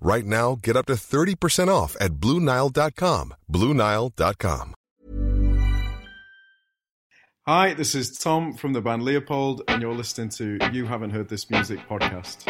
[0.00, 3.34] Right now, get up to 30% off at BlueNile.com.
[3.50, 4.74] BlueNile.com.
[7.46, 11.28] Hi, this is Tom from the band Leopld, and you're listening to You Haven't Heard
[11.28, 12.42] This Music podcast.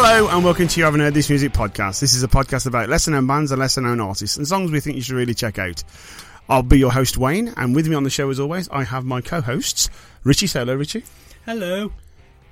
[0.00, 1.98] Hello and welcome to You Haven't Heard This Music podcast.
[1.98, 4.78] This is a podcast about lesser known bands and lesser known artists and songs we
[4.78, 5.82] think you should really check out.
[6.48, 9.04] I'll be your host Wayne, and with me on the show as always, I have
[9.04, 9.90] my co-hosts
[10.22, 10.46] Ritchie.
[10.46, 11.02] Say hello, Ritchie.
[11.44, 11.90] Hello.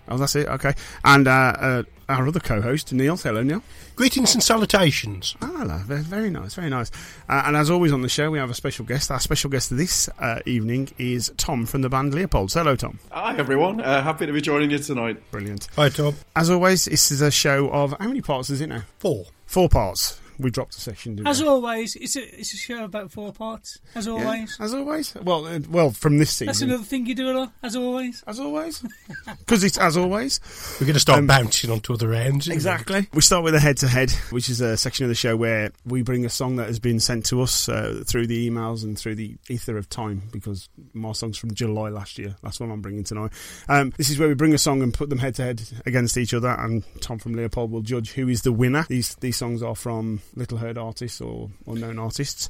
[0.08, 0.48] Oh, that's it.
[0.48, 0.74] Okay,
[1.04, 3.16] and uh, uh, our other co-host Neil.
[3.16, 3.62] Hello, Neil.
[3.94, 5.34] Greetings and salutations.
[5.40, 5.78] Ah, hello.
[5.78, 6.90] Very, very nice, very nice.
[7.28, 9.10] Uh, and as always on the show, we have a special guest.
[9.10, 12.52] Our special guest this uh, evening is Tom from the band Leopld.
[12.52, 12.98] Hello, Tom.
[13.10, 13.80] Hi, everyone.
[13.80, 15.30] Uh, happy to be joining you tonight.
[15.30, 15.68] Brilliant.
[15.76, 16.14] Hi, Tom.
[16.34, 18.82] As always, this is a show of how many parts is it now?
[18.98, 19.26] Four.
[19.46, 20.20] Four parts.
[20.38, 21.16] We dropped a section.
[21.16, 21.48] Didn't As we?
[21.48, 23.78] always, it's a it's a show about four parts.
[23.94, 24.56] As Yeah, always.
[24.60, 25.14] as always.
[25.14, 26.46] Well, uh, well, from this season.
[26.46, 27.52] That's another thing you do a lot.
[27.62, 28.22] As always.
[28.26, 28.82] As always,
[29.38, 30.40] because it's as always.
[30.80, 32.48] We're going to start Um, bouncing onto other ends.
[32.48, 33.08] Exactly.
[33.14, 35.72] We start with a head to head, which is a section of the show where
[35.84, 38.98] we bring a song that has been sent to us uh, through the emails and
[38.98, 42.36] through the ether of time, because my song's from July last year.
[42.42, 43.32] That's what I'm bringing tonight.
[43.68, 46.16] Um, this is where we bring a song and put them head to head against
[46.18, 48.84] each other, and Tom from Leopld will judge who is the winner.
[48.88, 52.48] These these songs are from little heard artists or unknown artists.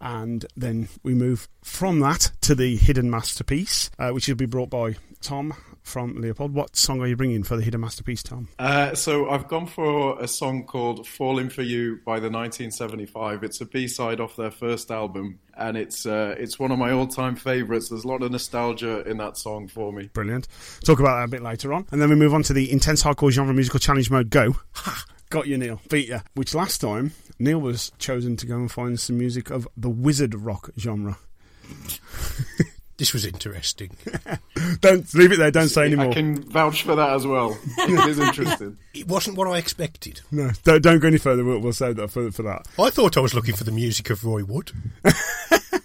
[0.00, 4.68] And then we move from that to the hidden masterpiece, uh, which will be brought
[4.68, 6.52] by Tom from Leopld.
[6.52, 8.48] What song are you bringing for the hidden masterpiece, Tom?
[8.58, 13.44] Uh, so I've gone for a song called "Falling for You" by the 1975.
[13.44, 17.36] It's a B-side off their first album, and it's uh, it's one of my all-time
[17.36, 17.88] favourites.
[17.90, 20.10] There's a lot of nostalgia in that song for me.
[20.12, 20.48] Brilliant.
[20.84, 21.86] Talk about that a bit later on.
[21.92, 24.56] And then we move on to the intense hardcore genre musical challenge mode go.
[25.34, 25.40] Ha!
[25.40, 25.80] Got you, Neil.
[25.90, 26.20] Beat you.
[26.34, 30.34] Which last time, Neil was chosen to go and find some music of the wizard
[30.34, 31.18] rock genre.
[32.96, 33.96] This was interesting.
[34.80, 35.50] Don't leave it there.
[35.50, 36.10] Don't say anymore.
[36.10, 37.58] I can vouch for that as well.
[37.78, 38.78] it is interesting.
[38.94, 40.20] It wasn't what I expected.
[40.30, 41.44] No, don't, don't go any further.
[41.44, 42.68] We'll, we'll save that for, for that.
[42.78, 44.70] I thought I was looking for the music of Roy Wood.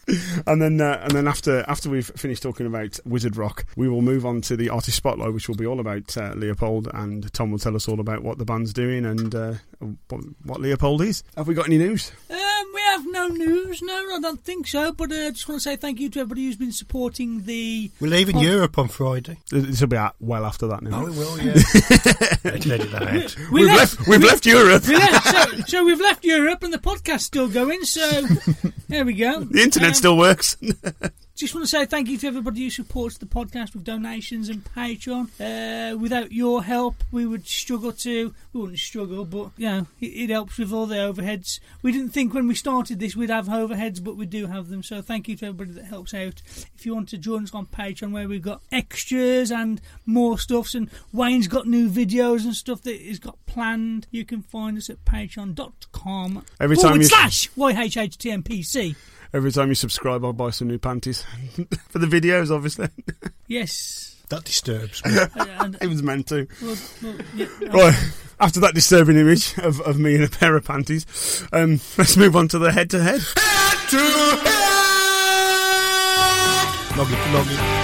[0.47, 4.01] And then, uh, and then after after we've finished talking about Wizard Rock, we will
[4.01, 7.51] move on to the artist spotlight, which will be all about uh, Leopld, and Tom
[7.51, 9.53] will tell us all about what the band's doing and uh,
[10.07, 11.23] what, what Leopld is.
[11.37, 12.11] Have we got any news?
[12.29, 12.37] Um,
[12.73, 13.81] we have no news.
[13.81, 14.91] No, I don't think so.
[14.91, 17.91] But I uh, just want to say thank you to everybody who's been supporting the.
[17.99, 18.41] We're leaving Oh.
[18.41, 19.37] Europe on Friday.
[19.51, 21.03] This will be out well after that now.
[21.03, 21.53] Oh, it will, yeah.
[22.43, 23.51] Let's that out.
[23.51, 24.87] We We've left, we've left Europe.
[24.87, 27.83] we left, so, so we've left Europe and the podcast's still going.
[27.83, 28.21] So
[28.87, 29.43] there we go.
[29.43, 30.57] The internet still works.
[31.35, 34.61] Just want to say thank you to everybody who supports the podcast with donations and
[34.75, 35.29] Patreon.
[35.39, 38.33] Uh, without your help, we would struggle to.
[38.51, 41.61] We wouldn't struggle, but you know, it, it helps with all the overheads.
[41.81, 44.83] We didn't think when we started this we'd have overheads, but we do have them.
[44.83, 46.41] So thank you to everybody that helps out.
[46.75, 50.75] If you want to join us on Patreon, where we've got extras and more stuffs,
[50.75, 54.89] and Wayne's got new videos and stuff that he's got planned, you can find us
[54.89, 58.97] at patreon.com Every time you- slash YHHTMPC.
[59.33, 61.23] Every time you subscribe, I'll buy some new panties
[61.89, 62.49] for the videos.
[62.53, 62.89] Obviously,
[63.47, 64.15] Yes.
[64.29, 65.11] That disturbs me.
[65.81, 66.47] it was meant to.
[66.61, 67.95] well, well, yeah, Right,
[68.39, 72.35] after that disturbing image of, of me in a pair of panties, um, let's move
[72.35, 73.21] on to the head to head.
[76.95, 77.78] Log it, log it.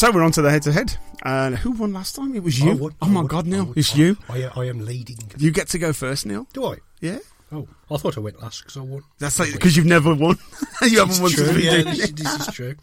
[0.00, 0.96] So we're on to the head to head.
[1.26, 2.34] And who won last time?
[2.34, 2.74] It was you.
[2.74, 4.16] Would- oh my would- God, Neil, would- it's you.
[4.30, 5.18] I, I am leading.
[5.36, 6.46] You get to go first, Neil.
[6.54, 6.76] Do I?
[7.02, 7.18] Yeah,
[7.52, 9.02] Oh, I thought I went last because I won.
[9.18, 10.38] that's like because you've never won.
[10.82, 12.76] you haven't won true, yeah, this, this is true.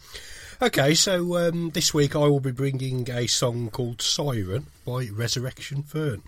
[0.62, 5.82] Okay, so um, this week I will be bringing a song called Siren by Resurrection
[5.82, 6.22] Fern.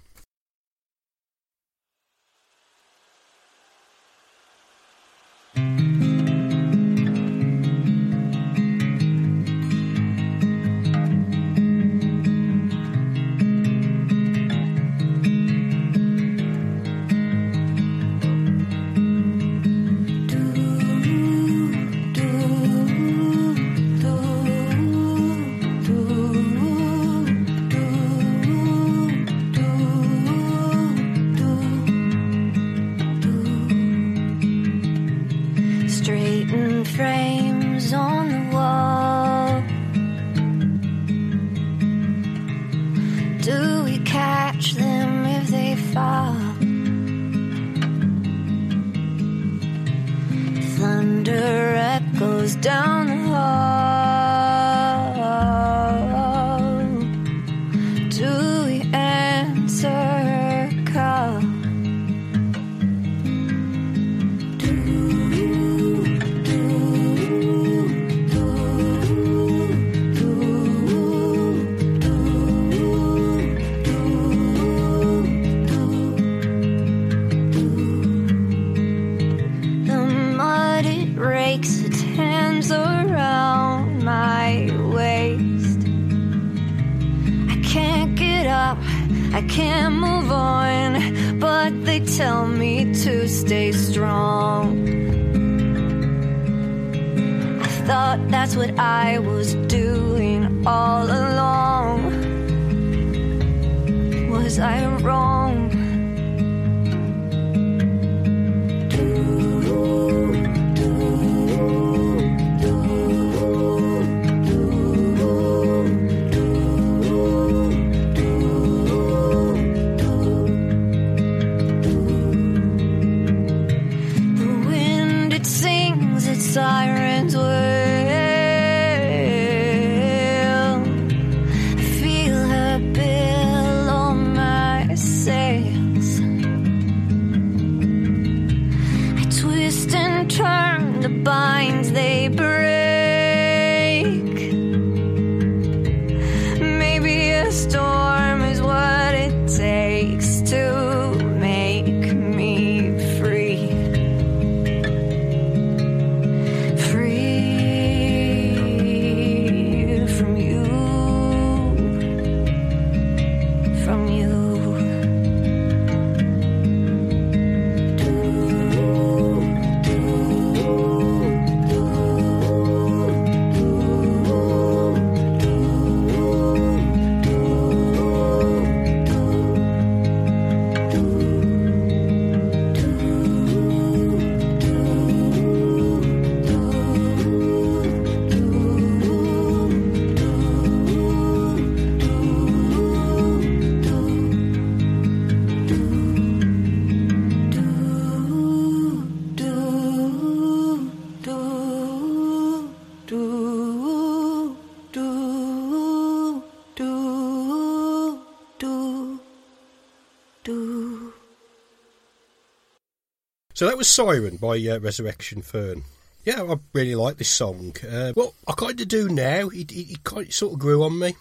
[213.61, 215.85] So that was Siren by uh, Resurrection Fern.
[216.25, 217.77] Yeah, I really like this song.
[217.87, 219.51] Uh, well, I kind of do now.
[219.51, 221.15] It, it, it kind of sort of grew on me.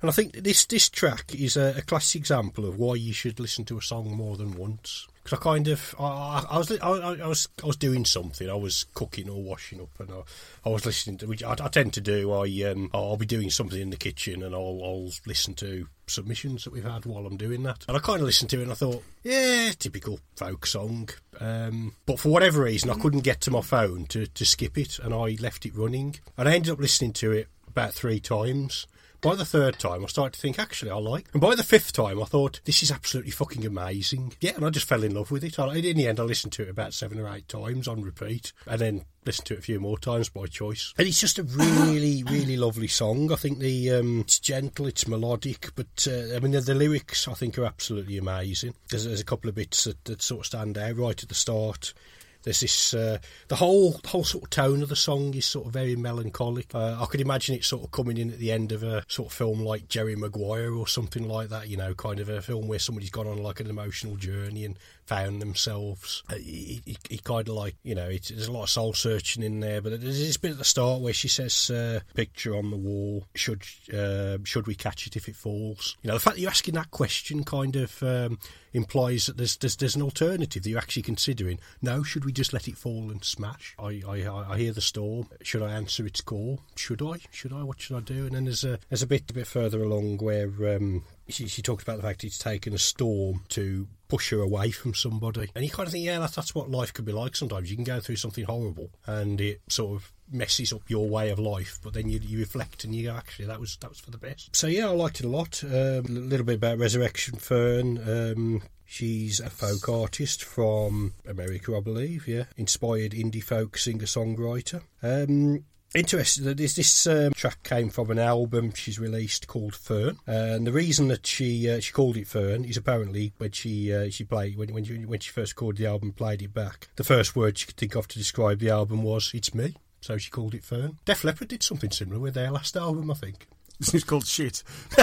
[0.00, 3.40] And I think this, this track is a, a classic example of why you should
[3.40, 5.08] listen to a song more than once.
[5.22, 8.50] Because I kind of, I, I, was, I, I was, I was doing something.
[8.50, 11.68] I was cooking or washing up, and I, I was listening to, which I, I
[11.68, 12.32] tend to do.
[12.32, 16.64] I, um, I'll be doing something in the kitchen, and I'll, I'll listen to submissions
[16.64, 17.84] that we've had while I'm doing that.
[17.86, 21.08] And I kind of listened to it, and I thought, yeah, typical folk song.
[21.38, 24.98] Um, but for whatever reason, I couldn't get to my phone to, to skip it,
[24.98, 26.16] and I left it running.
[26.36, 28.86] And I ended up listening to it about three times.
[29.22, 31.28] By the third time, I started to think, actually, I like.
[31.32, 34.34] And by the fifth time, I thought, this is absolutely fucking amazing.
[34.40, 35.56] Yeah, and I just fell in love with it.
[35.56, 38.80] In the end, I listened to it about seven or eight times on repeat, and
[38.80, 40.92] then listened to it a few more times by choice.
[40.98, 43.30] And it's just a really, really lovely song.
[43.30, 47.28] I think the um, it's gentle, it's melodic, but uh, I mean the, the lyrics
[47.28, 48.74] I think are absolutely amazing.
[48.90, 51.34] There's, there's a couple of bits that, that sort of stand out right at the
[51.36, 51.94] start
[52.42, 53.18] There's this uh,
[53.48, 56.74] the whole whole sort of tone of the song is sort of very melancholic.
[56.74, 59.28] Uh, I could imagine it sort of coming in at the end of a sort
[59.28, 61.68] of film like Jerry Maguire or something like that.
[61.68, 64.78] You know, kind of a film where somebody's gone on like an emotional journey and
[65.06, 66.22] found themselves.
[66.30, 68.92] Uh, he, he, he kind of like you know, it, there's a lot of soul
[68.92, 69.80] searching in there.
[69.80, 73.26] But there's this bit at the start where she says, uh, "Picture on the wall.
[73.34, 76.50] Should uh, should we catch it if it falls?" You know, the fact that you're
[76.50, 78.38] asking that question kind of um,
[78.72, 81.58] implies that there's, there's there's an alternative that you're actually considering.
[81.80, 83.74] No, should we just let it fall and smash?
[83.78, 85.28] I I, I hear the storm.
[85.42, 86.60] Should I answer its call?
[86.76, 87.18] Should I?
[87.30, 87.62] Should I?
[87.62, 88.26] What should I do?
[88.26, 91.62] And then there's a there's a bit a bit further along where um, she, she
[91.62, 95.50] talks about the fact it's taken a storm to push her away from somebody.
[95.54, 97.70] And you kind of think, yeah, that, that's what life could be like sometimes.
[97.70, 101.38] You can go through something horrible and it sort of messes up your way of
[101.38, 104.10] life, but then you, you reflect and you go, actually, that was that was for
[104.10, 104.54] the best.
[104.54, 105.62] So yeah, I liked it a lot.
[105.64, 107.98] Um, a little bit about Resurrection Fern.
[108.06, 112.28] Um, she's a folk artist from America, I believe.
[112.28, 114.82] Yeah, inspired indie folk singer songwriter.
[115.02, 115.64] Um,
[115.94, 120.66] Interesting that this, this um, track came from an album she's released called Fern, and
[120.66, 124.24] the reason that she uh, she called it Fern is apparently when she uh, she
[124.24, 126.88] played when when she, when she first recorded the album, played it back.
[126.96, 130.16] The first word she could think of to describe the album was "It's me," so
[130.16, 130.98] she called it Fern.
[131.04, 133.46] Def Leppard did something similar with their last album, I think.
[133.92, 134.62] It's called shit.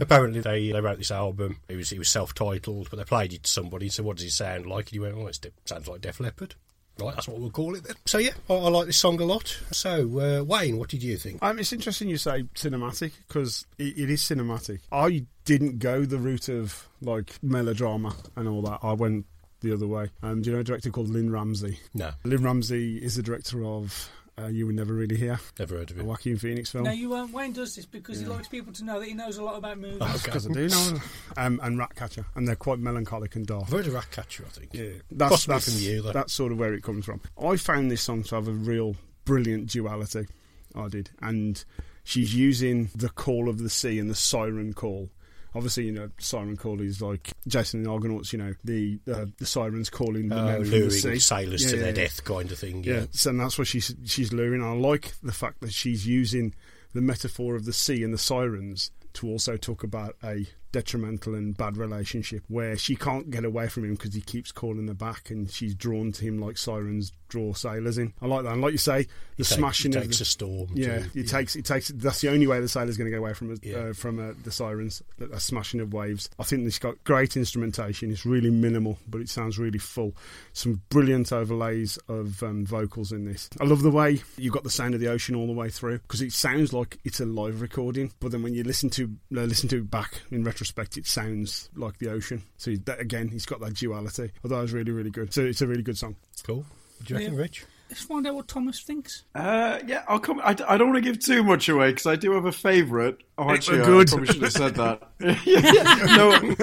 [0.00, 1.58] Apparently, they they wrote this album.
[1.68, 4.16] It was it was self titled, but they played it to somebody and said, "What
[4.16, 6.56] does it sound like?" And he went, "Oh, it sounds like Def Leppard."
[6.98, 7.96] Right, that's what we'll call it then.
[8.06, 9.58] So yeah, I, I like this song a lot.
[9.70, 11.42] So uh, Wayne, what did you think?
[11.42, 14.80] Um, it's interesting you say cinematic because it, it is cinematic.
[14.90, 18.80] I didn't go the route of like melodrama and all that.
[18.82, 19.26] I went
[19.60, 20.10] the other way.
[20.22, 21.78] Um, do you know a director called Lynne Ramsay?
[21.94, 24.10] No, Lynne Ramsay is the director of
[24.42, 26.06] uh, You Were Never Really Here, never heard of a it.
[26.06, 26.84] Joaquin Phoenix film.
[26.84, 27.32] No, you won't.
[27.32, 29.78] Wayne does this because he likes people to know that he knows a lot about
[29.78, 29.98] movies.
[30.00, 30.20] Oh, okay.
[30.24, 31.00] Because I do know.
[31.36, 33.64] Um, and Ratcatcher, and they're quite melancholic and dark.
[33.64, 34.74] I've heard of Ratcatcher, I think.
[34.74, 36.12] Yeah, that's Possibly that's, from you, though.
[36.12, 37.20] that's sort of where it comes from.
[37.42, 40.26] I found this song to have a real brilliant duality.
[40.74, 41.62] I did, and
[42.04, 45.10] she's using the call of the sea and the siren call.
[45.54, 48.32] Obviously, you know, siren call is like Jason and the Argonauts.
[48.32, 51.18] You know, the uh, the sirens calling the Uh, men from the sea.
[51.18, 51.96] sailors Yeah, to yeah, their yeah.
[52.08, 52.84] death, kind of thing.
[52.84, 54.62] Yeah, Yeah, so and that's what she's she's luring.
[54.62, 56.54] I like the fact that she's using
[56.94, 61.56] the metaphor of the sea and the sirens to also talk about a detrimental and
[61.56, 65.30] bad relationship where she can't get away from him because he keeps calling her back
[65.30, 68.12] and she's drawn to him like sirens draw sailors in.
[68.20, 68.52] I like that.
[68.52, 69.06] And like you say,
[69.38, 70.68] the smashing takes the, a storm.
[70.74, 71.88] yeah, to- it takes it takes.
[71.88, 73.76] That's the only way the sailor's going to get away from Yeah.
[73.76, 75.02] uh, from uh, the sirens.
[75.32, 76.28] A smashing of waves.
[76.38, 78.10] I think it's got great instrumentation.
[78.10, 80.14] It's really minimal, but it sounds really full.
[80.52, 83.48] Some brilliant overlays of um, vocals in this.
[83.60, 85.98] I love the way you got the sound of the ocean all the way through
[86.00, 89.04] because it sounds like it's a live recording, but then when you listen to
[89.36, 92.42] uh, listen to it back in retrospect, it sounds like the ocean.
[92.56, 94.30] So that, again, he's got that duality.
[94.44, 95.32] I thought it was really really good.
[95.32, 96.16] So it's a really good song.
[96.44, 96.64] Cool.
[97.04, 97.40] Do you reckon, Yeah.
[97.40, 97.64] Rich?
[97.90, 99.24] Let's find out what Thomas thinks.
[99.34, 100.40] Uh, yeah, I'll come.
[100.42, 103.18] I, I don't want to give too much away because I do have a favourite.
[103.36, 104.08] Oh, actually, I good.
[104.08, 105.02] probably should have said that.
[105.44, 106.54] Yeah, no,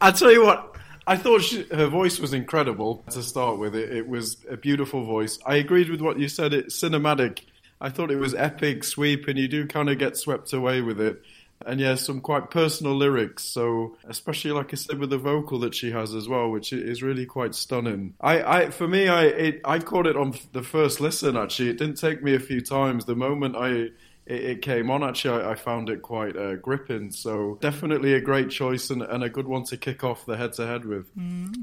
[0.00, 0.74] I tell you what.
[1.06, 3.74] I thought she, her voice was incredible to start with.
[3.76, 5.38] It, it was a beautiful voice.
[5.46, 6.52] I agreed with what you said.
[6.52, 7.44] It's cinematic.
[7.80, 11.00] I thought it was epic, sweep, and you do kind of get swept away with
[11.00, 11.22] it.
[11.66, 13.44] And yeah, some quite personal lyrics.
[13.44, 17.02] So, especially like I said, with the vocal that she has as well, which is
[17.02, 18.14] really quite stunning.
[18.20, 21.36] I, I for me, I it, I caught it on the first listen.
[21.36, 23.04] Actually, it didn't take me a few times.
[23.04, 23.92] The moment I it,
[24.26, 27.10] it came on, actually, I, I found it quite uh, gripping.
[27.10, 30.52] So, definitely a great choice and, and a good one to kick off the head
[30.54, 31.06] to head with.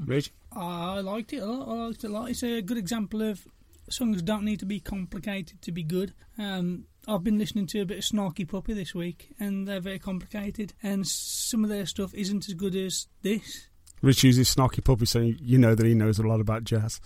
[0.04, 1.68] Rich, I liked it a lot.
[1.68, 2.30] I liked it a lot.
[2.30, 3.46] It's a good example of
[3.88, 6.12] songs don't need to be complicated to be good.
[6.38, 9.98] Um, I've been listening to a bit of Snarky Puppy this week, and they're very
[9.98, 10.74] complicated.
[10.82, 13.68] And some of their stuff isn't as good as this.
[14.02, 17.00] Rich uses snarky puppy, so you know that he knows a lot about jazz.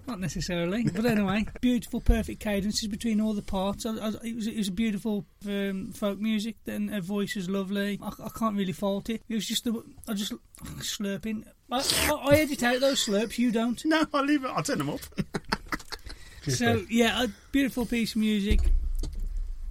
[0.08, 3.86] Not necessarily, but anyway, beautiful, perfect cadences between all the parts.
[3.86, 6.56] I, I, it was it was a beautiful um, folk music.
[6.66, 8.00] Then her voice was lovely.
[8.02, 9.22] I, I can't really fault it.
[9.28, 10.34] It was just the I just
[10.78, 11.44] slurping.
[11.72, 13.38] I, I, I edit out those slurps.
[13.38, 13.84] You don't.
[13.86, 14.48] No, I'll leave it.
[14.48, 15.02] I'll turn them up.
[16.58, 18.62] So yeah, a beautiful piece of music.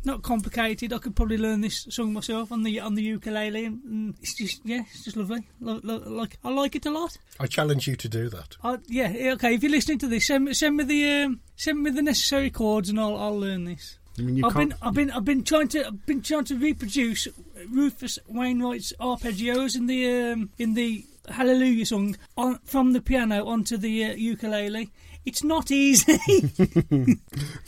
[0.05, 0.93] Not complicated.
[0.93, 4.35] I could probably learn this song myself on the on the ukulele, and, and it's
[4.35, 5.47] just yeah, it's just lovely.
[5.61, 7.19] Lo, lo, like I like it a lot.
[7.41, 8.57] I challenge you to do that.
[8.63, 9.55] I, yeah, yeah, okay.
[9.55, 12.49] If you're listening to this, send me send me the um, send me the necessary
[12.51, 13.99] chords, and I'll I'll learn this.
[14.19, 14.71] I mean, you I've can't.
[14.71, 17.29] been I've been I've been trying to I've been trying to reproduce
[17.71, 23.77] Rufus Wainwright's arpeggios in the um, in the Hallelujah song on, from the piano onto
[23.77, 24.91] the uh, ukulele.
[25.25, 26.19] It's not easy.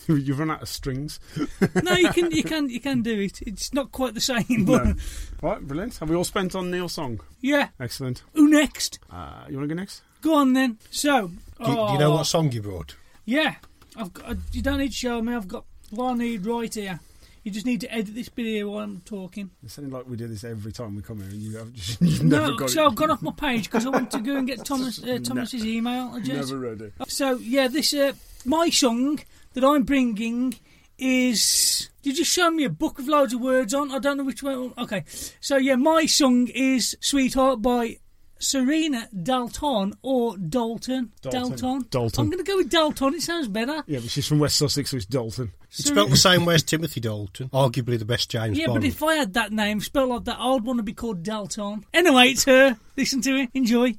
[0.08, 1.20] You've run out of strings.
[1.82, 3.42] no, you can you can you can do it.
[3.42, 4.94] It's not quite the same, but No.
[5.42, 5.98] Right, brilliant.
[5.98, 7.20] Have we all spent on Neil's song?
[7.40, 7.68] yeah.
[7.78, 8.22] Excellent.
[8.34, 8.98] Who next?
[9.10, 10.02] Uh, you want to go next?
[10.22, 10.78] Go on then.
[10.90, 12.96] So, Do, you- do you know oh, what song you brought?
[13.24, 13.54] Yeah,
[13.96, 14.36] I've got.
[14.52, 15.34] You don't need to show me.
[15.34, 17.00] I've got what I need right here.
[17.42, 19.50] You just need to edit this here while I'm talking.
[19.62, 22.00] It's sounding like we do this every time we come here, and you have just
[22.02, 22.86] you've never No, got so it.
[22.88, 25.64] I've gone off my page because I want to go and get Thomas uh, Thomas's
[25.64, 26.50] email address.
[26.50, 26.92] Never read it.
[27.08, 28.12] So yeah, this uh,
[28.44, 29.20] my song
[29.54, 30.54] that I'm bringing
[30.98, 31.88] is.
[32.02, 33.90] Did you show me a book with loads of words on?
[33.90, 34.72] I don't know which one.
[34.78, 35.04] Okay,
[35.40, 37.98] so yeah, my song is "Sweetheart" by
[38.40, 41.12] Serena Dalton or Dalton.
[41.22, 41.86] Dalton.
[41.90, 42.24] Dalton.
[42.24, 43.14] I'm going to go with Dalton.
[43.14, 43.84] It sounds better.
[43.86, 45.52] Yeah, but she's from West Sussex, so it's Dalton.
[45.68, 48.80] It's spelled the same way as Timothy Dalton, arguably the best James Yeah, Bond.
[48.80, 51.84] but if I had that name spelled like that, I'd want to be called Dalton.
[51.94, 52.76] Anyway, it's her.
[52.96, 53.50] Listen to it.
[53.54, 53.94] Enjoy.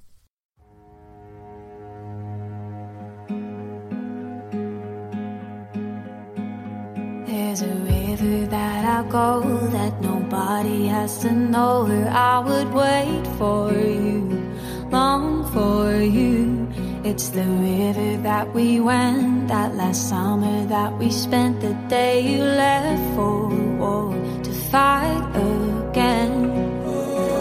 [7.32, 9.40] There's a river that I go
[9.72, 14.52] that nobody has to know where I would wait for you,
[14.92, 16.68] long for you.
[17.06, 22.44] It's the river that we went that last summer that we spent the day you
[22.44, 23.48] left for
[23.80, 24.12] war
[24.44, 26.52] to fight again.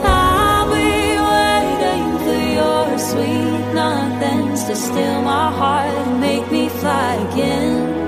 [0.07, 7.15] I'll be waiting for your sweet nothings to still my heart and make me fly
[7.33, 8.00] again.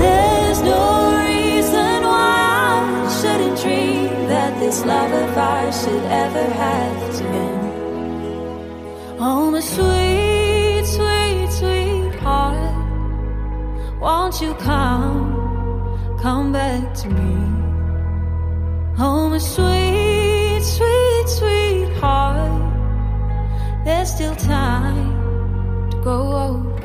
[0.00, 0.84] There's no
[1.26, 7.66] reason why I shouldn't dream that this love of ours should ever have to end.
[9.20, 12.74] Oh, my sweet, sweet, sweetheart,
[14.00, 17.36] won't you come, come back to me?
[18.98, 22.52] Oh, my sweet, sweet, sweetheart,
[23.84, 26.80] there's still time to grow old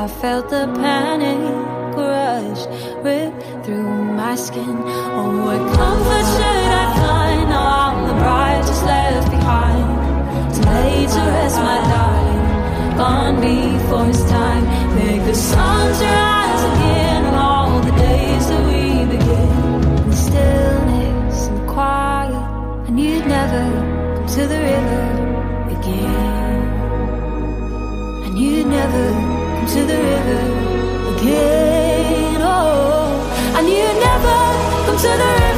[0.00, 1.38] I felt the panic
[1.94, 2.64] rush
[3.04, 4.76] rip through my skin.
[4.88, 7.50] Oh, what comfort should I find?
[7.50, 14.06] Now I'm the bride just left behind to lay to rest my darling, gone before
[14.06, 14.64] his time.
[14.96, 20.08] Make the sun rise again on all the days that we begin.
[20.08, 20.79] The stillness
[35.02, 35.49] to the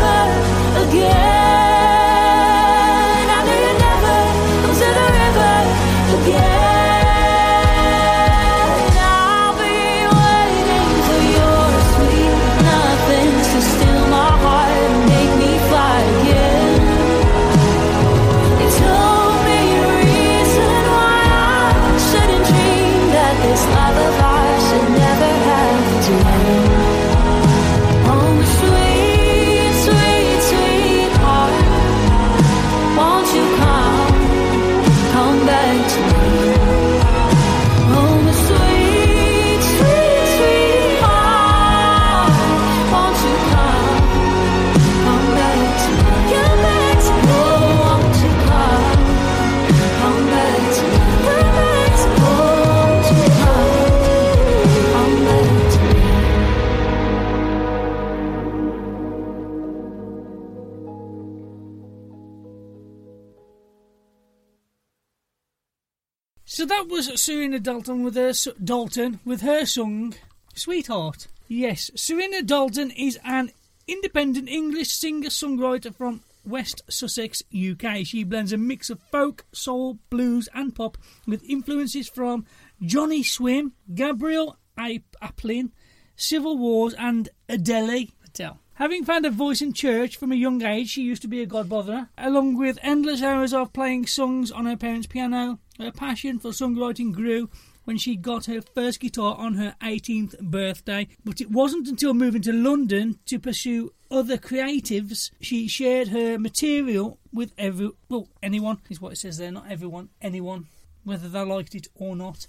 [66.72, 68.32] that was Serena Dalton with her
[68.64, 70.14] Dalton with her song
[70.54, 73.50] "Sweetheart." Yes, Serena Dalton is an
[73.86, 78.06] independent English singer-songwriter from West Sussex, UK.
[78.06, 82.46] She blends a mix of folk, soul, blues, and pop with influences from
[82.80, 85.72] Johnny Swim, Gabrielle Aplin,
[86.16, 88.60] Civil Wars, and Adele Patel.
[88.76, 91.46] Having found a voice in church from a young age, she used to be a
[91.46, 92.08] godbotherer.
[92.16, 97.12] Along with endless hours of playing songs on her parents' piano, her passion for songwriting
[97.12, 97.48] grew
[97.84, 101.08] when she got her first guitar on her 18th birthday.
[101.24, 107.18] But it wasn't until moving to London to pursue other creatives she shared her material
[107.32, 110.66] with every well anyone is what it says there, not everyone, anyone,
[111.04, 112.46] whether they liked it or not.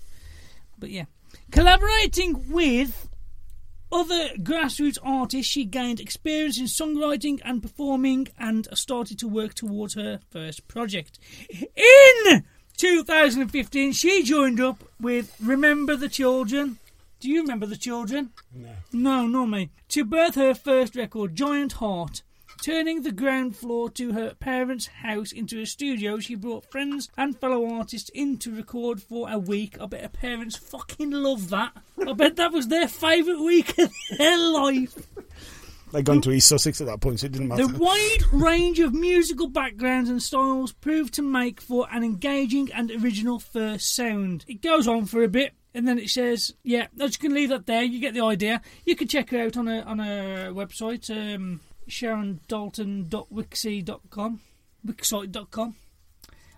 [0.78, 1.06] But yeah,
[1.52, 3.08] collaborating with
[3.92, 9.94] other grassroots artists, she gained experience in songwriting and performing and started to work towards
[9.94, 11.20] her first project.
[11.50, 12.44] In
[12.78, 16.80] 2015, she joined up with Remember the Children.
[17.20, 18.32] Do you remember the children?
[18.54, 18.72] No.
[18.92, 19.70] No, not me.
[19.90, 22.22] To birth her first record, Giant Heart.
[22.62, 27.40] Turning the ground floor to her parents' house into a studio, she brought friends and
[27.40, 29.80] fellow artists in to record for a week.
[29.80, 31.72] I bet her parents fucking love that.
[32.06, 35.08] I bet that was their favourite week of their life.
[35.94, 37.68] They'd gone to East Sussex at that point, so it didn't matter.
[37.68, 42.90] The wide range of musical backgrounds and styles proved to make for an engaging and
[42.90, 44.44] original first sound.
[44.48, 45.54] It goes on for a bit.
[45.76, 47.82] And then it says, "Yeah, I'm just gonna leave that there.
[47.84, 48.62] You get the idea.
[48.86, 54.40] You can check her out on a on a website, um, SharonDalton.wixie.com,
[54.86, 55.76] Wixsite.com.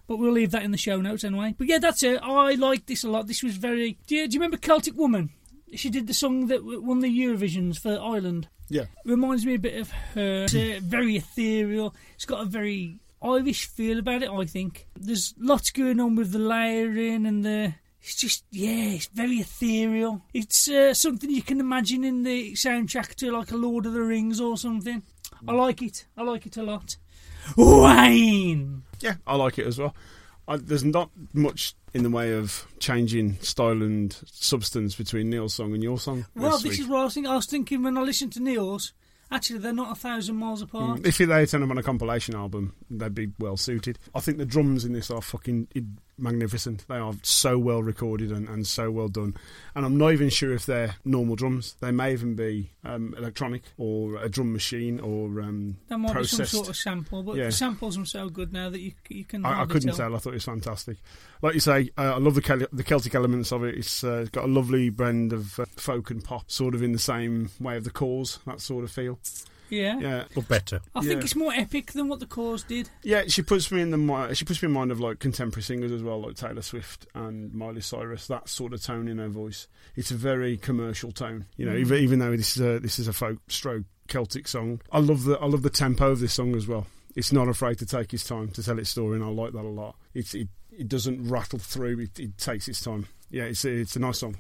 [0.08, 1.56] But we'll leave that in the show notes anyway.
[1.58, 2.20] But yeah, that's it.
[2.22, 3.28] I like this a lot.
[3.28, 3.98] This was very.
[4.06, 5.30] Do you, do you remember Celtic Woman?
[5.74, 8.50] She did the song that won the Eurovisions for Ireland.
[8.70, 8.86] Yeah.
[9.04, 10.44] Reminds me a bit of her.
[10.44, 11.96] It's uh, very ethereal.
[12.16, 14.88] It's got a very Irish feel about it, I think.
[14.96, 17.74] There's lots going on with the layering and the.
[18.02, 20.22] It's just, yeah, it's very ethereal.
[20.32, 24.02] It's uh, something you can imagine in the soundtrack to like a Lord of the
[24.02, 25.02] Rings or something.
[25.48, 26.06] I like it.
[26.16, 26.98] I like it a lot.
[27.58, 28.84] Wayne!
[29.00, 29.96] Yeah, I like it as well.
[30.48, 35.74] I, there's not much in the way of changing style and substance between Neil's song
[35.74, 36.26] and your song.
[36.36, 36.80] Well, this week.
[36.80, 37.32] is what I was thinking.
[37.32, 38.94] I was thinking when I listened to Neil's,
[39.32, 41.02] actually, they're not a thousand miles apart.
[41.02, 43.98] Mm, If they had them on a compilation album, they'd be well suited.
[44.14, 45.70] I think the drums in this are fucking
[46.18, 46.88] magnificent.
[46.88, 49.36] They are so well recorded and, and so well done.
[49.76, 51.76] And I'm not even sure if they're normal drums.
[51.82, 56.40] They may even be um, electronic or a drum machine or um, There might processed.
[56.40, 57.46] be some sort of sample, but Yeah.
[57.46, 59.46] the samples are so good now that you you can.
[59.46, 59.98] I, I couldn't tell.
[59.98, 60.16] tell.
[60.16, 60.98] I thought it was fantastic.
[61.42, 63.76] Like you say, uh, I love the Kel- the Celtic elements of it.
[63.76, 67.00] It's uh, got a lovely blend of uh, folk and pop, sort of in the
[67.00, 69.20] same way of the Corrs, that sort of feel.
[69.70, 70.00] Yeah.
[70.00, 70.82] Yeah, Or better.
[70.94, 71.20] I think Yeah.
[71.24, 72.90] it's more epic than what the Corrs did.
[73.04, 73.24] yeah.
[73.28, 75.92] She puts me in the mi- she puts me in mind of like contemporary singers
[75.92, 78.28] as well, like Taylor Swift and Miley Cyrus.
[78.28, 79.68] That sort of tone in her voice.
[79.96, 81.74] It's a very commercial tone, you know.
[81.74, 81.80] Mm.
[81.80, 85.24] Even even though this is a this is a folk stroke Celtic song, I love
[85.24, 86.86] the I love the tempo of this song as well.
[87.16, 89.64] It's not afraid to take its time to tell its story, and I like that
[89.64, 89.96] a lot.
[90.14, 92.00] It's, it it doesn't rattle through.
[92.02, 93.08] It, it takes its time.
[93.32, 94.36] Yeah, it's a, it's a nice song.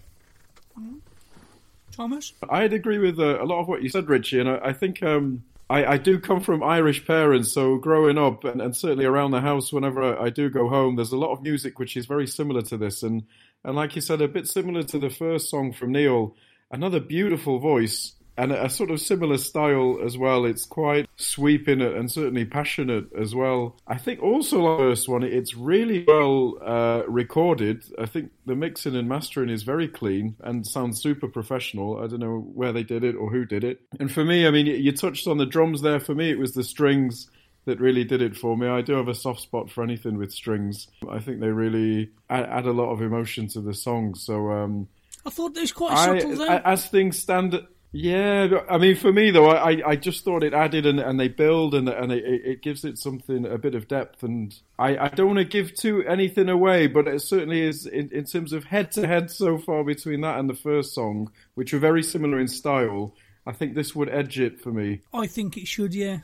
[1.96, 2.34] Thomas?
[2.50, 5.02] I'd agree with uh, a lot of what you said, Ritchie, and I, I think
[5.02, 9.32] um, I, I do come from Irish parents, so growing up and, and certainly around
[9.32, 12.06] the house, whenever I, I do go home, there's a lot of music which is
[12.06, 13.24] very similar to this, and
[13.64, 16.36] and like you said, a bit similar to the first song from Neil.
[16.72, 20.46] Another beautiful voice and a, sort of similar style as well.
[20.46, 23.78] It's quite sweeping and certainly passionate as well.
[23.88, 27.86] I think also like the first one, it's really well uh, recorded.
[28.00, 31.98] I think the mixing and mastering is very clean and sounds super professional.
[32.04, 33.82] I don't know where they did it or who did it.
[34.00, 36.00] And for me, I mean, you touched on the drums there.
[36.00, 37.30] For me, it was the strings
[37.66, 38.68] that really did it for me.
[38.68, 40.88] I do have a soft spot for anything with strings.
[41.10, 44.14] I think they really add, add a lot of emotion to the song.
[44.14, 44.88] So um,
[45.26, 46.44] I thought it was quite subtle.
[46.44, 47.60] I- as things stand,
[47.96, 48.62] yeah.
[48.70, 51.74] I mean, for me though, I, I just thought it added and, and they build
[51.74, 54.24] and and it, it gives it something a bit of depth.
[54.24, 58.10] And I, I don't want to give too anything away, but it certainly is in,
[58.12, 61.74] in terms of head to head so far between that and the first song, which
[61.74, 63.14] are very similar in style.
[63.46, 65.02] I think this would edge it for me.
[65.14, 66.20] I think it should, yeah.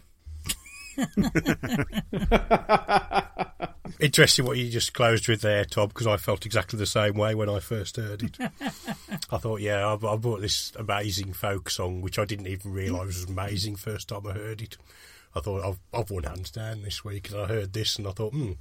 [3.99, 7.35] Interesting what you just closed with there, Tom, because I felt exactly the same way
[7.35, 8.37] when I first heard it.
[9.31, 13.07] I thought, yeah, I, I bought this amazing folk song, which I didn't even realise
[13.07, 14.77] was amazing first time I heard it.
[15.35, 18.11] I thought, I've, I've won hands down this week, and I heard this, and I
[18.11, 18.53] thought, hmm,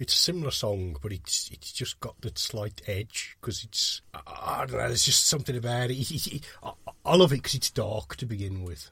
[0.00, 4.62] it's a similar song, but it's it's just got that slight edge because it's I,
[4.62, 4.88] I don't know.
[4.88, 6.42] There's just something about it.
[6.62, 6.72] I,
[7.04, 8.90] I love it because it's dark to begin with.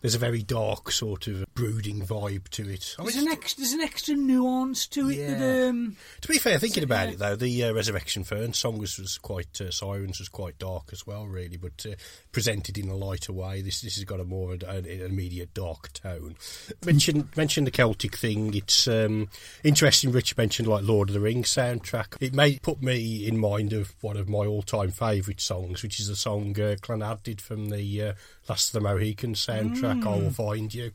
[0.00, 2.94] There's a very dark sort of brooding vibe to it.
[2.98, 5.16] I mean, There's an extra, there's an extra nuance to it.
[5.16, 5.34] Yeah.
[5.34, 7.14] That, um, To be fair, thinking about yeah.
[7.14, 10.90] it though, the uh, Resurrection Fern song was, was quite uh, Sirens was quite dark
[10.92, 11.94] as well, really, but uh,
[12.30, 13.60] presented in a lighter way.
[13.60, 16.36] This this has got a more an, an immediate dark tone.
[16.84, 18.54] mention mention the Celtic thing.
[18.54, 19.28] It's um,
[19.64, 20.12] interesting.
[20.12, 22.16] Rich mentioned like Lord of the Rings soundtrack.
[22.20, 25.98] It may put me in mind of one of my all time favourite songs, which
[25.98, 28.12] is the song uh, Clannad did from the uh,
[28.48, 29.87] Last of the Mohicans soundtrack.
[29.88, 30.92] I will find you.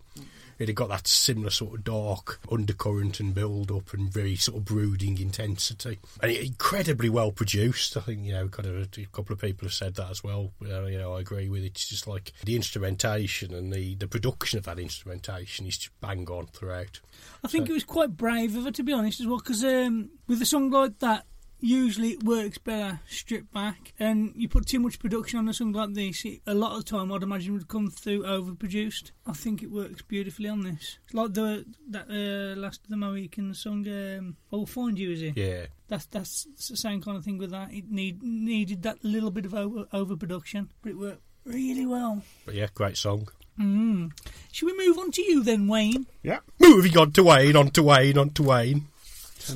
[0.59, 4.59] It had got that similar sort of dark undercurrent and build up and very sort
[4.59, 5.99] of brooding intensity.
[6.21, 7.97] And it, incredibly well produced.
[7.97, 10.23] I think, you know, kind of a, a couple of people have said that as
[10.23, 10.51] well.
[10.63, 11.71] Uh, you know, I agree with it.
[11.73, 16.27] It's just like the instrumentation and the, the production of that instrumentation is just bang
[16.29, 16.99] on throughout.
[17.43, 20.11] I think it was quite brave of her, to be honest, as well, because um,
[20.27, 21.25] with a song like that,
[21.63, 25.71] usually it works better stripped back, and you put too much production on a song
[25.71, 29.11] like this, it, a lot of the time I'd imagine would come through overproduced.
[29.25, 30.99] I think it works beautifully on this.
[31.13, 35.21] Like the that uh, last of the Mohicans song, um, "I Will Find You," is
[35.21, 35.37] it?
[35.37, 35.65] Yeah.
[35.87, 37.73] That's that's the same kind of thing with that.
[37.73, 42.23] It need needed that little bit of over, overproduction, but it worked really well.
[42.45, 43.29] But yeah, great song.
[43.59, 44.11] Mm.
[44.51, 46.07] Should we move on to you then, Wayne?
[46.23, 46.39] Yeah.
[46.59, 48.87] Moving on to Wayne, on to Wayne, on to Wayne.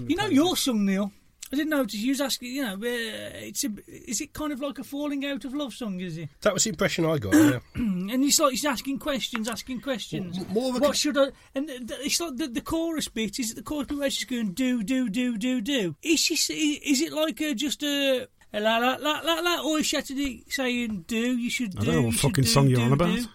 [0.08, 1.12] You know your song, Neil.
[1.52, 2.52] I didn't notice you was asking.
[2.52, 5.74] You know, uh, it's a, is it kind of like a falling out of love
[5.74, 6.00] song?
[6.02, 6.30] Is it?
[6.42, 7.34] That was the impression I got.
[7.34, 7.60] Yeah.
[7.76, 10.38] And it's like he's asking questions, asking questions.
[10.40, 11.28] Well, more of a what con- should I?
[11.56, 13.38] And th- th- it's like the, the chorus bit.
[13.40, 15.96] Is it the chorus bit where she's going do do do do do?
[16.04, 16.34] Is she?
[16.36, 19.86] s- Is it like a, just a, a la la la la la, or is
[19.88, 21.38] she actually saying do?
[21.38, 21.86] You should I do.
[21.86, 23.16] don't know what fucking do, song you're do, on about.
[23.16, 23.26] do.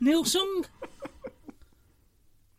[0.00, 0.64] Neil song.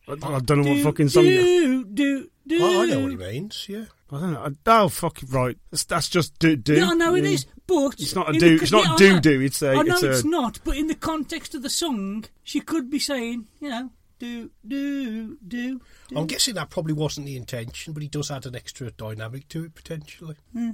[0.08, 2.58] I, I don't know what do, fucking song you do do do.
[2.62, 3.84] Oh, I know what he means, yeah.
[4.12, 4.44] I don't know.
[4.66, 5.56] I, oh, fuck, right.
[5.70, 6.74] That's, that's just do, do.
[6.74, 7.30] Yeah, I know it Yeah.
[7.30, 9.82] is, but It's not a do- the- it's not yeah, do do, it's a- I
[9.82, 12.98] know it's it's, a- not, but in the context of the song, she could be
[12.98, 15.80] saying, you know, do do do.
[16.08, 16.18] do.
[16.18, 19.64] I'm guessing that probably wasn't the intention, but he does add an extra dynamic to
[19.64, 20.36] it potentially.
[20.52, 20.70] Hmm.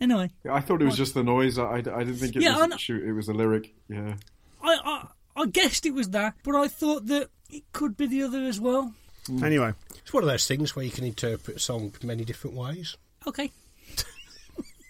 [0.00, 1.58] Anyway, Yeah, I thought it was just the noise.
[1.58, 3.02] I, I, I didn't think it Yeah, was shoot.
[3.04, 3.74] It was a lyric.
[3.88, 4.14] Yeah.
[4.62, 4.76] I,
[5.36, 8.44] I I guessed it was that, but I thought that it could be the other
[8.44, 8.94] as well.
[9.26, 9.44] Hmm.
[9.44, 9.72] Anyway,
[10.08, 12.96] It's one of those things where you can interpret a song many different ways.
[13.26, 13.52] Okay.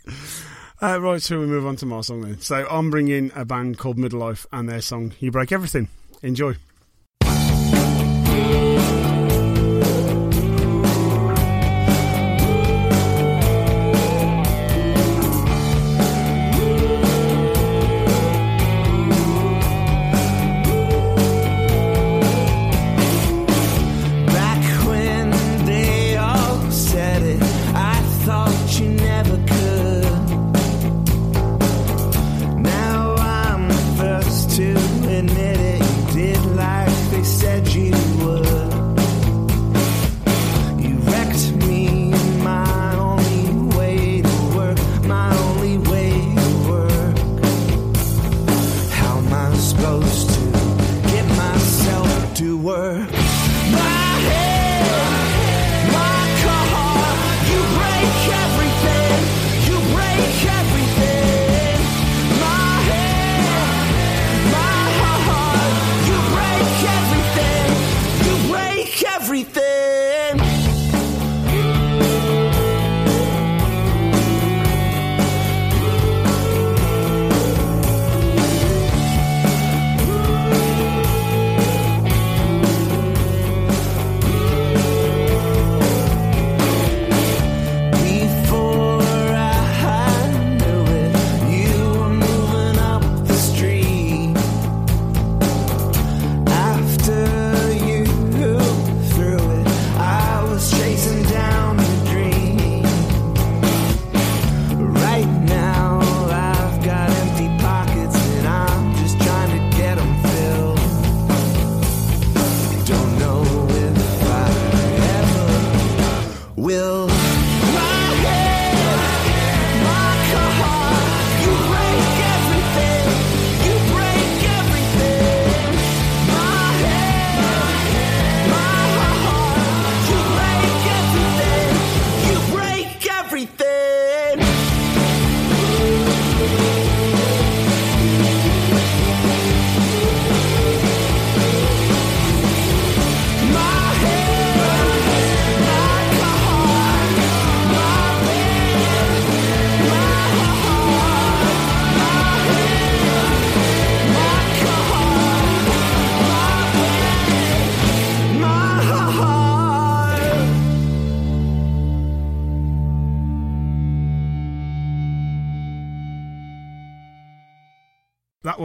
[0.80, 2.38] uh, right, so we move on to my song then.
[2.38, 5.88] So I'm bringing a band called Middle Life and their song You Break Everything.
[6.22, 6.54] Enjoy.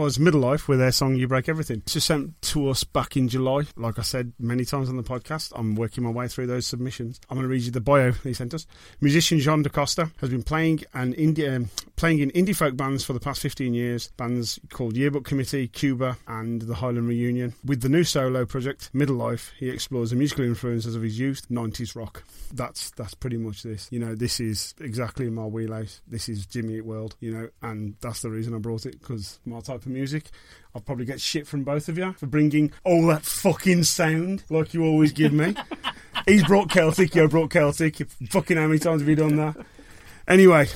[0.04, 1.82] Was Middle Life with their song You Break Everything.
[1.86, 3.62] Just sent to us back in July.
[3.74, 7.18] Like I said many times on the podcast, I'm working my way through those submissions.
[7.30, 8.66] I'm going to read you the bio he sent us.
[9.00, 13.12] Musician Jean DaCosta has been playing an indie, um, playing in indie folk bands for
[13.12, 14.08] the past 15 years.
[14.16, 17.54] Bands called Yearbook Committee, Cuba, and the Highland Reunion.
[17.64, 21.46] With the new solo project, Middle Life, he explores the musical influences of his youth,
[21.50, 22.24] 90s rock.
[22.52, 23.88] That's that's pretty much this.
[23.90, 26.00] You know, this is exactly my wheelhouse.
[26.06, 29.38] This is Jimmy Eat World, you know, and that's the reason I brought it because
[29.44, 30.30] my type of music.
[30.74, 34.74] I'll probably get shit from both of you for bringing all that fucking sound like
[34.74, 35.54] you always give me.
[36.26, 37.96] He's brought Celtic, you brought Celtic.
[38.30, 39.56] Fucking how many times have you done that?
[40.26, 40.66] Anyway,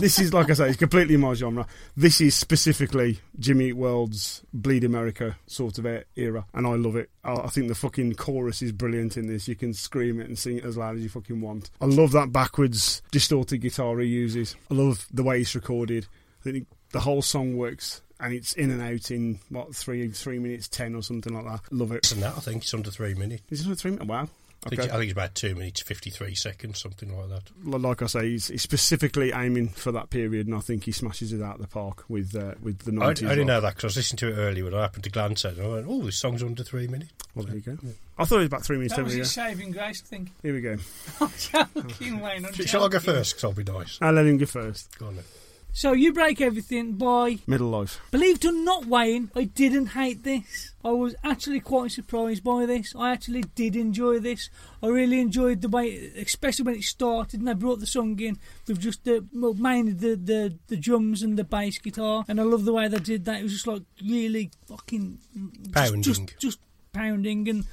[0.00, 1.66] this is like I say, it's completely my genre.
[1.96, 5.86] This is specifically Jimmy Eat World's Bleed America sort of
[6.16, 7.10] era, and I love it.
[7.24, 9.46] I think the fucking chorus is brilliant in this.
[9.48, 11.70] You can scream it and sing it as loud as you fucking want.
[11.80, 14.56] I love that backwards distorted guitar he uses.
[14.70, 16.06] I love the way it's recorded.
[16.40, 18.02] I think the whole song works.
[18.22, 21.72] And it's in and out in what three three minutes ten or something like that.
[21.72, 22.12] Love it.
[22.12, 23.42] And that, I think it's under three minutes.
[23.48, 24.06] Is it only three minutes?
[24.06, 24.28] Wow.
[24.64, 24.90] I think, Okay.
[24.90, 27.80] I think it's about two minutes, 53 seconds, something like that.
[27.80, 31.32] Like I say, he's, he's specifically aiming for that period, and I think he smashes
[31.32, 33.84] it out of the park with uh, with the I, I didn't know that because
[33.84, 35.70] I was listening to it earlier when I happened to glance at it and I
[35.70, 37.10] went, oh, this song's under three minutes.
[37.34, 37.78] Well, there you go.
[38.18, 38.96] I thought it was about three minutes.
[38.96, 39.46] That was his yeah.
[39.46, 40.30] saving grace, I think.
[40.42, 40.76] Here we go.
[41.20, 42.44] I'm joking, Wayne.
[42.44, 43.32] I'm Sh- Shall I go first?
[43.32, 43.98] Because I'll be nice.
[44.02, 44.98] I'll let him go first.
[44.98, 45.24] Go on then.
[45.72, 48.00] So you break everything by Middle life.
[48.10, 50.72] Believe it or not, Wayne, I didn't hate this.
[50.84, 52.94] I was actually quite surprised by this.
[52.96, 54.50] I actually did enjoy this.
[54.82, 58.38] I really enjoyed the way, especially when it started and they brought the song in
[58.66, 62.24] with just the, well, mainly the, the, the drums and the bass guitar.
[62.28, 63.40] And I love the way they did that.
[63.40, 66.02] It was just like really fucking just- Pounding.
[66.02, 66.58] Just, just,
[66.92, 67.64] pounding and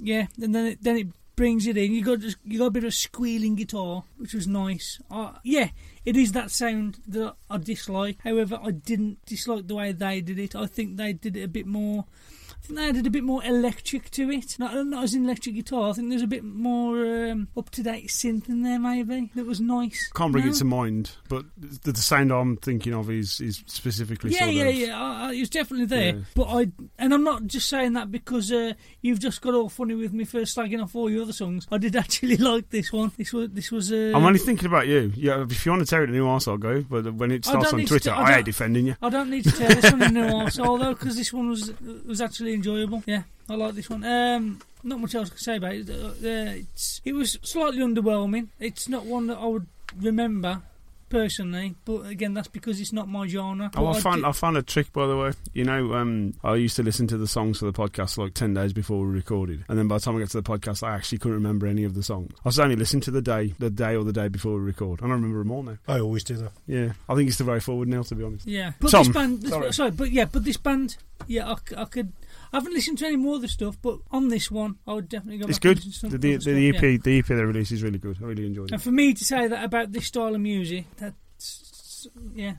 [0.00, 1.92] yeah, and then it, then it brings it in.
[1.92, 4.98] You got you got a bit of a squealing guitar, which was nice.
[5.10, 5.68] Uh, yeah,
[6.04, 8.18] it is that sound that I dislike.
[8.24, 10.56] However, I didn't dislike the way they did it.
[10.56, 12.06] I think they did it a bit more.
[12.66, 14.56] Think they added a bit more electric to it.
[14.58, 15.90] Not, not as in electric guitar.
[15.90, 18.80] I think there's a bit more um, up to date synth in there.
[18.80, 20.10] Maybe that was nice.
[20.14, 20.50] Can't bring No?
[20.50, 24.32] it to mind, but the, the sound I'm thinking of is is specifically.
[24.32, 25.00] Yeah, yeah, of, yeah.
[25.00, 26.14] I, I, it was definitely there.
[26.16, 26.20] Yeah.
[26.34, 29.94] But I, and I'm not just saying that because uh, you've just got all funny
[29.94, 31.68] with me for slagging off all your other songs.
[31.70, 33.12] I did actually like this one.
[33.16, 33.92] This was, this was.
[33.92, 35.12] Uh, I'm only thinking about you.
[35.14, 36.82] Yeah, if you want to tear it a new arse, I'll go.
[36.82, 38.96] But when it starts on need to Twitter, I I, hate defending you.
[39.00, 41.72] I don't need to tell this one in no arsehole though, because this one was
[42.04, 43.02] was actually enjoyable.
[43.06, 44.04] Yeah, I like this one.
[44.04, 45.88] Um, not much else to say about it.
[45.90, 46.12] Uh,
[46.60, 48.48] it's, it was slightly underwhelming.
[48.60, 49.66] It's not one that I would
[50.00, 50.62] remember
[51.08, 53.70] personally, but again, that's because it's not my genre.
[53.76, 55.32] Oh, But I found did- I found a trick by the way.
[55.54, 58.54] You know, um, I used to listen to the songs for the podcast like ten
[58.54, 60.94] days before we recorded, and then by the time I get to the podcast, I
[60.94, 62.32] actually couldn't remember any of the songs.
[62.44, 65.00] I was only listening to the day, the day or the day before we record,
[65.00, 65.78] and I remember them all now.
[65.86, 66.52] I always do that.
[66.66, 68.46] Yeah, I think it's the way forward now, to be honest.
[68.46, 69.42] Yeah, but Tom, this band.
[69.42, 69.72] This, sorry.
[69.72, 69.90] sorry.
[69.92, 70.96] but yeah, but this band.
[71.28, 72.12] Yeah, I, c- I could.
[72.56, 75.10] I haven't listened to any more of the stuff, but on this one, I would
[75.10, 75.46] definitely go.
[75.46, 75.76] It's good.
[75.76, 76.96] And listen to some The, the, other the EP, yeah.
[77.04, 78.16] the EP they released is really good.
[78.22, 78.72] I really enjoyed it.
[78.72, 82.54] And for me to say that about this style of music, that's yeah.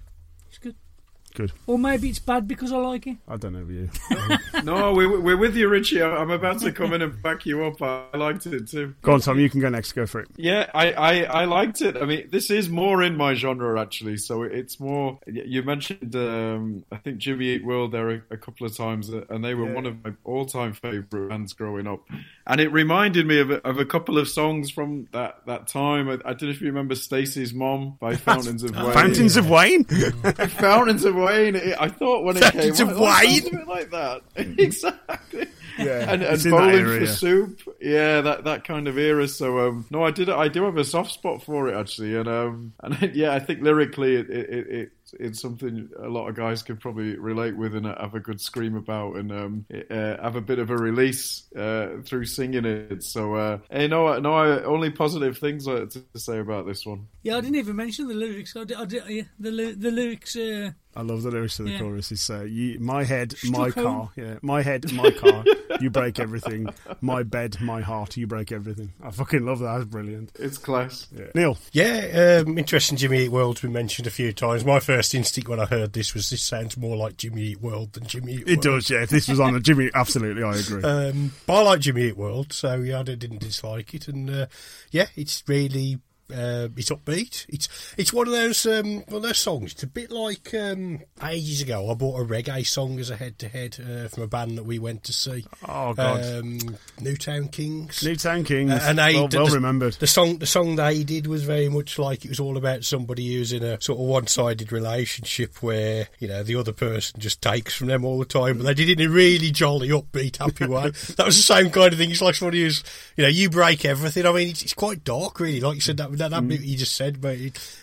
[1.38, 1.52] Good.
[1.68, 3.18] Or maybe it's bad because I like it.
[3.28, 3.90] I don't know you.
[4.64, 6.02] No, we're, we're with you, Ritchie.
[6.02, 7.80] I- I'm about to come in and back you up.
[7.80, 8.96] I liked it too.
[9.04, 9.40] Go on, Tom.
[9.40, 9.92] You can go next.
[9.94, 10.30] Go for it.
[10.36, 11.96] Yeah, I, I, I liked it.
[11.96, 14.18] I mean, this is more in my genre actually.
[14.18, 15.20] So it's more.
[15.28, 19.26] You mentioned, um, I think Jimmy Eat World there a, a couple of times, uh,
[19.30, 22.02] and they were one of my all-time favorite bands growing up.
[22.48, 26.10] And it reminded me of a, of a couple of songs from that that time.
[26.10, 28.94] I, I don't know if you remember Stacey's Mom by Fountains of Wayne.
[28.94, 29.84] Fountains of Wayne.
[30.48, 31.27] Fountains of Wayne.
[31.34, 33.48] It, I thought when it Fountains came of out, it Wayne.
[33.48, 34.22] a bit like that.
[34.36, 35.48] exactly.
[35.78, 39.28] Yeah, and, and it's in that bowling for soup, yeah, that that kind of era.
[39.28, 42.28] So um, no, I did, I do have a soft spot for it actually, and
[42.28, 46.36] um, and yeah, I think lyrically it, it, it, it it's something a lot of
[46.36, 50.36] guys could probably relate with and have a good scream about, and um, uh, have
[50.36, 53.04] a bit of a release uh, through singing it.
[53.04, 57.08] So uh, hey, no, no, only positive things to, to say about this one.
[57.24, 58.56] Yeah, I didn't even mention the lyrics.
[58.56, 60.36] I did, I did, yeah, the the lyrics.
[60.36, 61.80] Uh, I love the lyrics to the Yeah.
[61.80, 62.12] chorus.
[62.12, 63.86] It's uh, you, my head, my Stockholm.
[63.86, 64.12] car.
[64.16, 65.44] Yeah, my head, my car.
[65.80, 66.74] you break everything.
[67.02, 68.18] My bed, my heart.
[68.18, 68.94] You break everything.
[69.04, 69.74] I fucking love that.
[69.78, 70.32] That's brilliant.
[70.40, 71.06] It's class.
[71.16, 71.26] Yeah.
[71.36, 72.98] Neil, Yeah, um, interesting.
[72.98, 74.66] Jimmy Eat World's been mentioned a few times.
[74.66, 77.94] My first instinct when I heard this was this sounds more like Jimmy Eat World
[77.94, 78.90] than Jimmy Eat it does.
[78.90, 80.84] Yeah, if this was on a Jimmy, absolutely, I agree.
[80.84, 84.46] Um, but I like Jimmy Eat World, so yeah, I didn't dislike it, and uh,
[84.92, 87.46] yeah, it's really Uh, it's upbeat.
[87.48, 89.72] It's it's one of those um, one of those songs.
[89.72, 91.90] It's a bit like um, ages ago.
[91.90, 93.76] I bought a reggae song as a head to head
[94.12, 95.46] from a band that we went to see.
[95.68, 96.60] Oh God, um,
[97.00, 98.04] Newtown Kings.
[98.04, 99.94] Newtown Kings, Uh, and they, well, the, well the- remembered.
[99.94, 103.34] The song, the song they did was very much like it was all about somebody
[103.34, 107.74] who's in a sort of one-sided relationship where you know the other person just takes
[107.74, 110.66] from them all the time, but they did it in a really jolly, upbeat, happy
[110.68, 110.90] way.
[111.16, 112.12] that was the same kind of thing.
[112.12, 112.84] It's like somebody who's,
[113.16, 114.26] you know, you break everything.
[114.26, 115.62] I mean, it's, it's quite dark, really.
[115.62, 116.50] Like you said, that that, that Mm.
[116.50, 117.38] bit you just said, but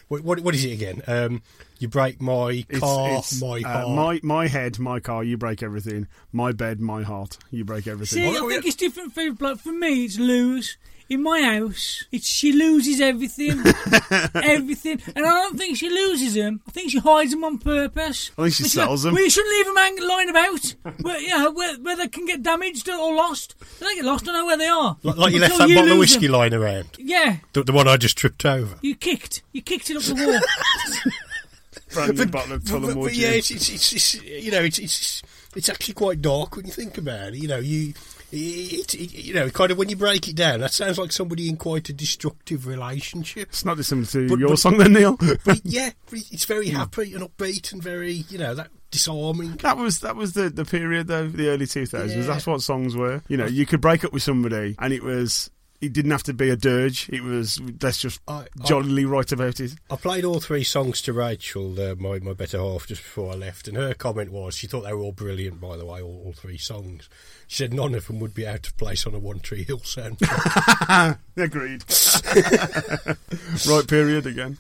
[0.08, 1.02] what, what what is it again?
[1.06, 1.42] Um,
[1.78, 5.24] you break my car, it's, my uh, my my head, my car.
[5.24, 6.06] You break everything.
[6.32, 7.38] My bed, my heart.
[7.50, 8.22] You break everything.
[8.22, 10.04] See, I think it's different for like for me.
[10.04, 10.76] It's lose.
[11.10, 13.50] In my house, it's she loses everything,
[14.34, 16.62] everything, and I don't think she loses them.
[16.66, 18.30] I think she hides them on purpose.
[18.38, 19.14] I think she Which, sells like, 'em.
[19.14, 22.24] Well, you shouldn't leave them hanging lying about, where you know where, where they can
[22.24, 23.54] get damaged or lost.
[23.78, 24.26] They don't get lost.
[24.28, 24.96] I know where they are.
[25.02, 26.32] like, like you left Until that bottle of lose whiskey them.
[26.36, 28.74] lying around, Yeah, the, the one I just tripped over.
[28.80, 29.42] you kicked.
[29.52, 30.40] You kicked it up the wall.
[31.92, 33.38] Brand new bottle of but, but, Tullamore yeah, gin.
[33.38, 35.22] it's, it's, it's, it's you know it's, it's
[35.54, 37.34] it's actually quite dark when you think about it.
[37.34, 37.92] You know, you
[38.34, 41.48] it, it, you know kind of when you break it down, that sounds like somebody
[41.48, 43.48] in quite a destructive relationship.
[43.48, 45.16] It's not dissimilar to But- your but- song, then, Neil.
[45.44, 46.76] But yeah, it's very hmm.
[46.76, 49.56] happy and upbeat and very you know that disarming.
[49.56, 52.26] That was that was the, the period though, the early two thousands.
[52.26, 52.32] Yeah.
[52.32, 53.22] That's what songs were.
[53.28, 55.50] You know, you could break up with somebody, and it was
[55.86, 57.08] it didn't have to be a dirge.
[57.10, 59.74] It was let's just I- I- jollily write about it.
[59.90, 63.36] I played all three songs to Rachel, uh, my my better half, just before I
[63.36, 65.60] left, and her comment was she thought they were all brilliant.
[65.60, 67.08] By the way, all, all three songs.
[67.46, 69.80] She said none of them would be out of place on a One Tree Hill
[69.80, 71.18] soundtrack.
[71.36, 71.84] Agreed.
[73.68, 74.56] right period again.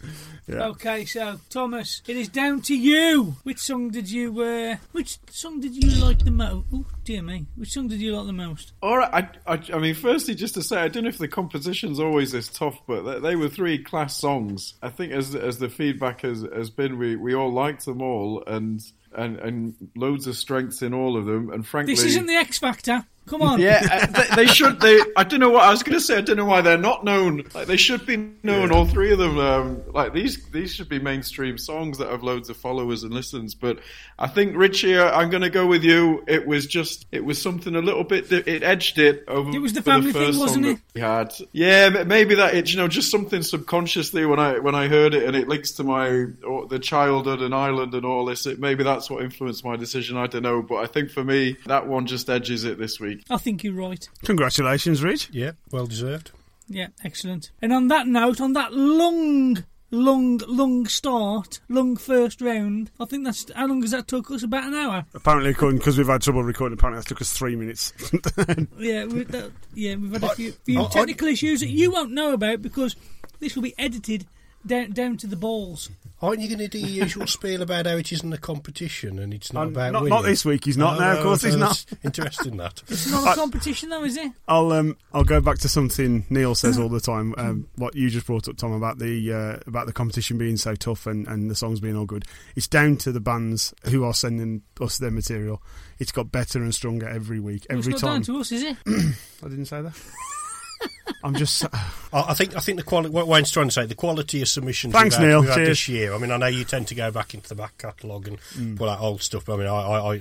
[0.46, 0.66] Yeah.
[0.66, 3.36] Okay, so Thomas, it is down to you.
[3.44, 4.42] Which song did you?
[4.42, 6.66] Uh, which song did you like the most?
[6.72, 8.72] Oh dear me, which song did you like the most?
[8.82, 9.30] All right.
[9.46, 12.32] I, I, I mean, firstly, just to say, I don't know if the composition's always
[12.32, 14.74] this tough, but they, they were three class songs.
[14.82, 18.44] I think as as the feedback has, has been, we, we all liked them all,
[18.46, 18.82] and,
[19.16, 21.50] and and loads of strengths in all of them.
[21.50, 23.06] And frankly, This isn't the X Factor.
[23.26, 23.58] Come on.
[23.58, 24.80] yeah, uh, they, they should.
[24.80, 26.18] They, I don't know what I was going to say.
[26.18, 27.44] I don't know why they're not known.
[27.54, 28.70] Like they should be known.
[28.70, 29.38] All three of them.
[29.38, 33.54] Um, like these, these should be mainstream songs that have loads of followers and listens.
[33.54, 33.78] But
[34.18, 36.22] I think Ritchie, uh, I'm going to go with you.
[36.28, 38.30] It was just, it was something a little bit.
[38.30, 39.50] It edged it over.
[39.50, 40.76] It was the family the thing, wasn't it?
[40.76, 41.34] that We had.
[41.52, 42.54] Yeah, maybe that.
[42.54, 45.72] It, you know, just something subconsciously when I when I heard it, and it links
[45.72, 48.46] to my or the childhood and Ireland and all this.
[48.46, 50.16] It, maybe that's what influenced my decision.
[50.16, 53.13] I don't know, but I think for me, that one just edges it this week.
[53.30, 54.08] I think you're right.
[54.24, 55.30] Congratulations, Rich.
[55.32, 56.30] yeah, well deserved.
[56.68, 57.50] Yeah, excellent.
[57.60, 63.24] And on that note, on that long, long, long start, long first round, I think
[63.24, 64.42] that's how long has that took us?
[64.42, 65.04] About an hour.
[65.14, 67.92] Apparently, because we've had trouble recording, apparently that took us three minutes.
[68.78, 71.90] Yeah, we, that, yeah, we've had a few, few I- I- technical issues that you
[71.92, 72.96] won't know about because
[73.40, 74.26] this will be edited
[74.66, 75.90] down down to the balls.
[76.22, 79.34] Aren't you going to do your usual spiel about how it isn't a competition and
[79.34, 80.16] it's not Um, about not- winning?
[80.16, 80.98] not this week, he's not.
[80.98, 82.82] No, of course he's that's Interesting that.
[82.88, 84.32] It's not a competition, though, is it?
[84.48, 87.34] I'll um I'll go back to something Neil says all the time.
[87.36, 90.74] Um, what you just brought up, Tom, about the uh, about the competition being so
[90.74, 92.24] tough and, and the songs being all good.
[92.56, 95.60] It's down to the bands who are sending us their material.
[95.98, 98.22] It's got better and stronger every week, Well, every it's not time.
[98.22, 98.76] down to us, is it?
[99.44, 99.92] I didn't say that.
[101.22, 101.64] I'm just.
[101.64, 103.10] I I think I think the quality.
[103.12, 104.92] What Wayne's trying to say, the quality of submissions.
[104.92, 105.40] Thanks, we've had, Neil.
[105.40, 105.68] we've had Cheers.
[105.68, 106.14] this year.
[106.14, 108.76] I mean, I know you tend to go back into the back catalogue and Mm.
[108.76, 109.46] pull out old stuff.
[109.46, 109.72] But I mean, I,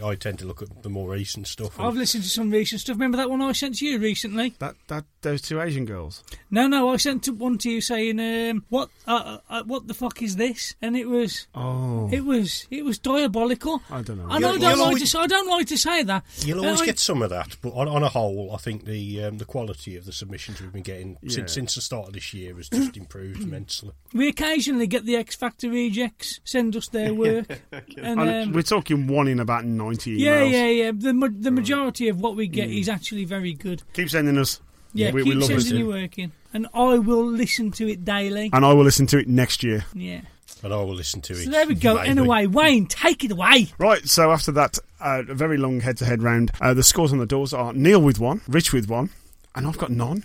[0.08, 1.80] I, I tend to look at the more recent stuff.
[1.80, 2.96] I've listened to some recent stuff.
[2.96, 4.56] Remember that one I sent to you recently?
[4.60, 6.24] that that those two Asian girls.
[6.52, 10.22] No, no, I sent one to you saying, um, "What, uh, uh, what the fuck
[10.22, 13.82] is this?" And it was, Oh, it was, it was diabolical.
[13.90, 14.28] I don't know.
[14.30, 15.08] I You'll- don't like always- to.
[15.08, 16.24] say- I don't like to say that.
[16.40, 18.86] You'll always Uh, I- get some of that, but on, on a whole, I think
[18.86, 20.12] the um, the quality of the
[20.58, 21.30] submissions we've been getting Yeah.
[21.36, 23.92] since since the start of this year has just improved immensely.
[24.14, 28.62] We occasionally get the X Factor rejects send us their work, and And um, we're
[28.64, 30.22] talking one in about ninety emails.
[30.22, 30.92] yeah, yeah, yeah.
[30.96, 33.84] The ma- the majority of what we get is actually very good.
[33.94, 34.60] Keep sending us.
[34.96, 38.06] Yeah, we, keep we love sending your work in, and I will listen to it
[38.06, 38.50] daily.
[38.54, 39.86] And I will listen to it next year.
[39.94, 40.22] Yeah.
[40.62, 41.44] And I will listen to it.
[41.44, 41.96] So there we go.
[41.96, 42.10] maybe.
[42.10, 43.68] Anyway, Wayne, take it away.
[43.80, 47.18] Right, so after that uh, very long head to head round, uh, the scores on
[47.18, 49.10] the doors are Neil with one, Rich with one,
[49.56, 50.24] and I've got none.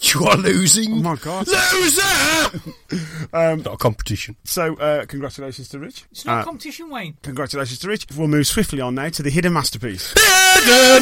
[0.00, 0.92] You are losing.
[0.92, 1.46] Oh my god.
[1.46, 2.02] Loser!
[3.32, 4.36] Um, Not a competition.
[4.44, 6.04] So, uh, congratulations to Rich.
[6.10, 7.16] It's not Uh, a competition, Wayne.
[7.22, 8.06] Congratulations to Rich.
[8.14, 10.12] We'll move swiftly on now to the hidden masterpiece.
[10.14, 11.00] We're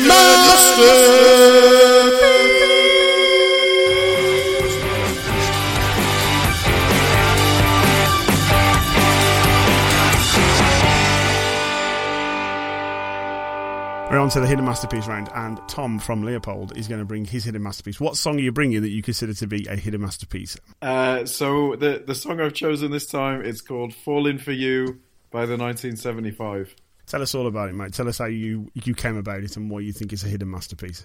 [14.30, 17.42] on to the hidden masterpiece round, and Tom from Leopld is going to bring his
[17.42, 17.98] hidden masterpiece.
[17.98, 20.56] What song are you bringing that you consider to be a hidden masterpiece?
[20.80, 25.00] Uh, so the the song I've chosen this time is called "Falling for You"
[25.32, 26.76] by the 1975.
[27.06, 27.92] Tell us all about it, mate.
[27.92, 30.50] Tell us how you you came about it and why you think it's a hidden
[30.50, 31.04] masterpiece.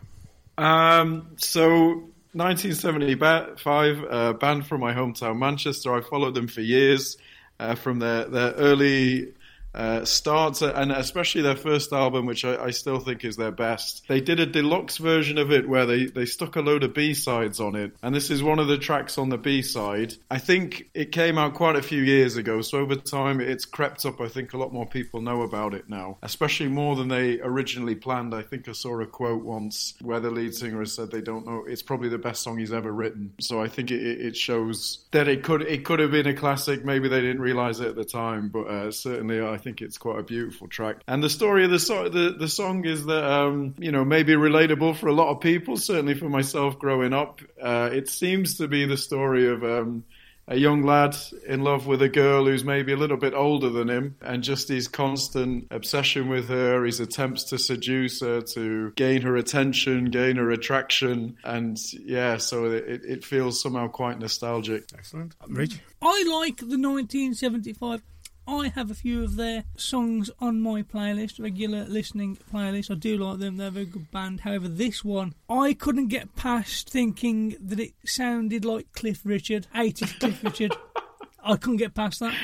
[0.59, 2.03] Um, so
[2.33, 5.95] 1975, uh, band from my hometown Manchester.
[5.95, 7.17] I followed them for years,
[7.59, 9.33] uh, from their their early
[9.75, 14.03] uh, starts and especially their first album, which I, I, still think is their best.
[14.07, 17.13] They did a deluxe version of it where they, they stuck a load of B
[17.13, 20.15] sides on it, and this is one of the tracks on the B side.
[20.31, 24.05] I think it came out quite a few years ago, so over time it's crept
[24.05, 24.21] up.
[24.21, 27.95] I think a lot more people know about it now, especially more than they originally
[27.95, 28.33] planned.
[28.33, 31.45] I think I saw a quote once where the lead singer has said they don't
[31.45, 33.33] know it's probably the best song he's ever written.
[33.39, 36.85] So I think it, it shows that it could it could have been a classic.
[36.85, 40.19] Maybe they didn't realize it at the time, but uh, certainly I think it's quite
[40.19, 40.97] a beautiful track.
[41.07, 44.33] And the story of the so- the, the song is that um, you know maybe
[44.33, 47.41] relatable for a lot of people, certainly for myself growing up.
[47.61, 49.63] Uh, it seems to be the story of.
[49.63, 50.05] Um,
[50.47, 53.89] a young lad in love with a girl who's maybe a little bit older than
[53.89, 59.23] him, and just his constant obsession with her, his attempts to seduce her, to gain
[59.23, 64.83] her attention, gain her attraction, and yeah, so it, it feels somehow quite nostalgic.
[64.95, 65.35] Excellent.
[65.47, 65.79] Rich?
[65.99, 68.03] I like the 1975
[68.47, 72.91] I have a few of their songs on my playlist, regular listening playlist.
[72.91, 74.41] I do like them, they're a very good band.
[74.41, 80.19] However, this one, I couldn't get past thinking that it sounded like Cliff Richard, 80s
[80.19, 80.75] Cliff Richard.
[81.43, 82.35] I couldn't get past that.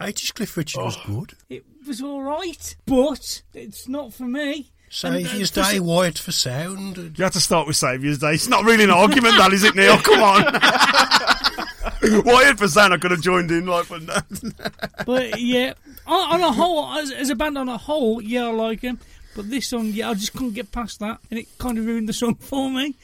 [0.00, 0.84] 80s Cliff Richard oh.
[0.84, 1.34] was good.
[1.48, 4.72] It was alright, but it's not for me.
[4.90, 6.96] Saviour's uh, Day, Wired for Sound.
[7.16, 8.32] You have to start with Saviour's Day.
[8.32, 9.96] It's not really an argument, that is it, Neil?
[10.02, 10.42] Come on.
[12.24, 14.02] Wired for Sound, I could have joined in, like, but
[15.06, 15.74] but yeah,
[16.06, 18.98] on, on a whole, as, as, a band on a whole, yeah, I like him.
[19.36, 22.08] But this song, yeah, I just couldn't get past that, and it kind of ruined
[22.08, 22.96] the song for me.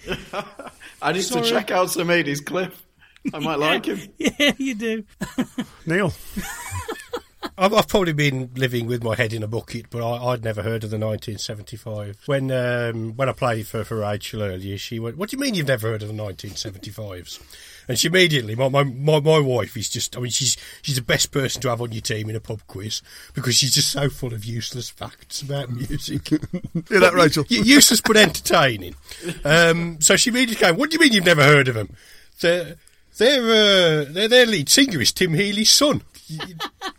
[1.00, 1.44] I need Sorry.
[1.44, 2.84] to check out some 80s Cliff.
[3.32, 4.00] I might yeah, like him.
[4.18, 5.04] Yeah, you do.
[5.86, 6.12] Neil.
[7.58, 10.62] I've, I've, probably been living with my head in a bucket, but I, would never
[10.62, 12.18] heard of the 1975.
[12.26, 15.54] When um, when I played for, for Rachel earlier, she went, "What do you mean
[15.54, 17.40] you've never heard of the 1975s?"
[17.88, 21.02] And she immediately, my, my, my, my wife is just, I mean, she's she's the
[21.02, 23.00] best person to have on your team in a pub quiz
[23.34, 26.28] because she's just so full of useless facts about music.
[26.88, 27.44] Hear that, Rachel?
[27.48, 28.96] useless but entertaining.
[29.44, 31.94] Um, so she immediately came, what do you mean you've never heard of them?
[32.40, 32.74] They're,
[33.18, 36.02] they're, uh, their, their lead singer is Tim Healy's son.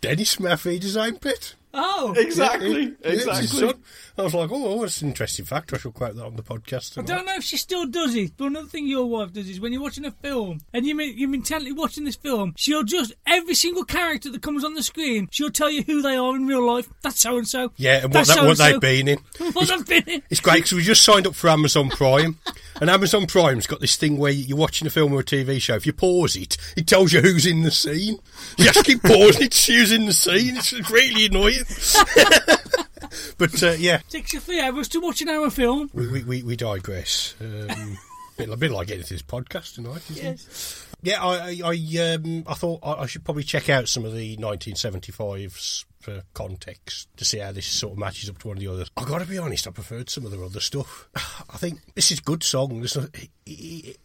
[0.00, 1.54] Dennis Murphy's own pit.
[1.80, 3.72] Oh, exactly, yeah, exactly.
[4.18, 5.72] I was like, oh, that's an interesting fact.
[5.72, 6.94] I shall quote that on the podcast.
[6.94, 7.08] Tonight.
[7.08, 9.60] I don't know if she still does it, but another thing your wife does is
[9.60, 13.54] when you're watching a film and you you're intently watching this film, she'll just every
[13.54, 16.66] single character that comes on the screen, she'll tell you who they are in real
[16.66, 16.88] life.
[17.02, 17.70] That's so and so.
[17.76, 19.18] Yeah, and what, that, what they've been in.
[19.52, 20.22] what they've been in.
[20.30, 22.38] It's great because we just signed up for Amazon Prime.
[22.80, 25.74] And Amazon Prime's got this thing where you're watching a film or a TV show.
[25.74, 28.20] If you pause it, it tells you who's in the scene.
[28.56, 30.56] You have to keep pausing it to who's in the scene.
[30.56, 31.64] It's really annoying.
[33.38, 35.90] but uh, yeah, takes you three hours to watch an hour film.
[35.92, 37.34] We we, we digress.
[37.40, 37.98] Um,
[38.36, 40.86] bit, a bit like getting this podcast tonight, isn't yes.
[41.02, 41.08] it?
[41.08, 44.36] Yeah, I I, um, I thought I, I should probably check out some of the
[44.36, 48.68] 1975s for context to see how this sort of matches up to one of the
[48.68, 48.90] others.
[48.96, 51.08] I've got to be honest, I preferred some of the other stuff.
[51.14, 52.84] I think this is good song.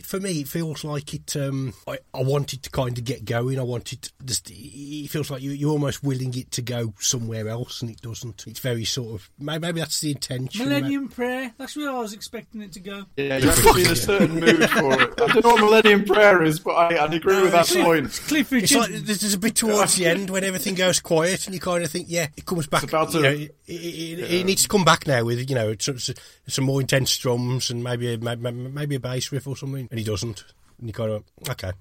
[0.03, 1.35] for me, it feels like it.
[1.35, 3.59] Um, I, I wanted to kind of get going.
[3.59, 4.09] I wanted.
[4.25, 8.01] Just, it feels like you, you're almost willing it to go somewhere else, and it
[8.01, 8.45] doesn't.
[8.47, 10.65] It's very sort of maybe that's the intention.
[10.65, 11.53] Millennium Prayer.
[11.57, 13.05] That's where I was expecting it to go.
[13.17, 15.21] Yeah, you have to be in a certain mood for it.
[15.21, 18.05] I don't know what Millennium Prayer is, but I, I agree with that point.
[18.05, 21.59] It's, it's like there's a bit towards the end when everything goes quiet, and you
[21.59, 22.87] kind of think, yeah, it comes back.
[22.87, 24.25] To, you know, it, it, yeah.
[24.25, 27.83] it, needs to come back now with you know some, some more intense drums and
[27.83, 30.43] maybe a, maybe a bass riff or something, and he doesn't.
[30.79, 31.71] And you kind of okay.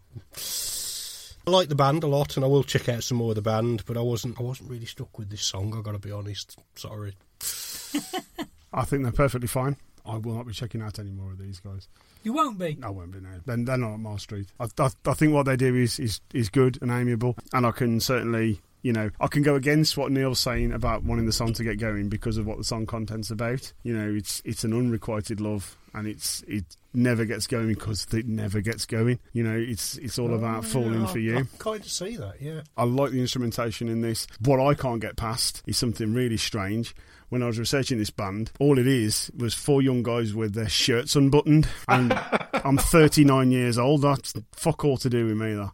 [1.46, 3.42] I like the band a lot, and I will check out some more of the
[3.42, 3.84] band.
[3.86, 5.74] But I wasn't I wasn't really stuck with this song.
[5.76, 6.58] I got to be honest.
[6.76, 7.14] Sorry.
[8.72, 9.76] I think they're perfectly fine.
[10.04, 11.88] I will not be checking out any more of these guys.
[12.22, 12.78] You won't be.
[12.82, 13.20] I won't be.
[13.20, 14.48] No, then they're not at Mile Street.
[14.58, 17.72] I, I, I, think what they do is, is is good and amiable, and I
[17.72, 21.52] can certainly you know, I can go against what Neil's saying about wanting the song
[21.54, 23.72] to get going because of what the song content's about.
[23.84, 28.26] You know, it's it's an unrequited love, and it's it never gets going because it
[28.26, 29.20] never gets going.
[29.32, 31.38] You know, it's it's all oh, about falling for you.
[31.38, 32.62] I kind of see that, yeah.
[32.76, 34.26] I like the instrumentation in this.
[34.40, 36.94] What I can't get past is something really strange.
[37.28, 40.68] When I was researching this band, all it is was four young guys with their
[40.68, 42.12] shirts unbuttoned, and
[42.64, 44.02] I'm 39 years old.
[44.02, 45.72] That's fuck all to do with me, though.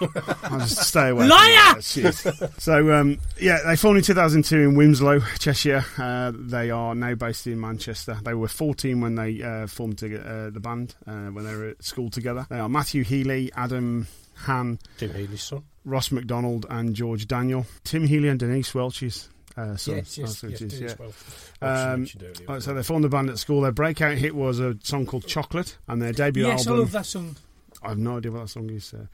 [0.44, 1.26] I'll just stay away.
[1.28, 1.80] Liar!
[1.80, 5.84] so, um, yeah, they formed in 2002 in Wilmslow, Cheshire.
[5.96, 8.18] Uh, they are now based in Manchester.
[8.22, 11.68] They were 14 when they uh, formed to, uh, the band, uh, when they were
[11.70, 12.46] at school together.
[12.48, 15.62] They are Matthew Healy, Adam Hann, Tim Healy's son.
[15.84, 17.66] Ross MacDonald, and George Daniel.
[17.84, 19.96] Tim Healy and Denise Welch's uh, son.
[19.96, 21.04] yes, yes, That's what it yes, is, Dennis yeah.
[21.04, 21.14] Welch.
[21.60, 22.44] Welch Um.
[22.54, 23.62] Right, so they formed the band at school.
[23.62, 26.58] Their breakout hit was a song called Chocolate, and their debut album.
[26.58, 27.36] yes, I love that song.
[27.82, 28.92] I have no idea what that song is.
[28.94, 29.06] Uh,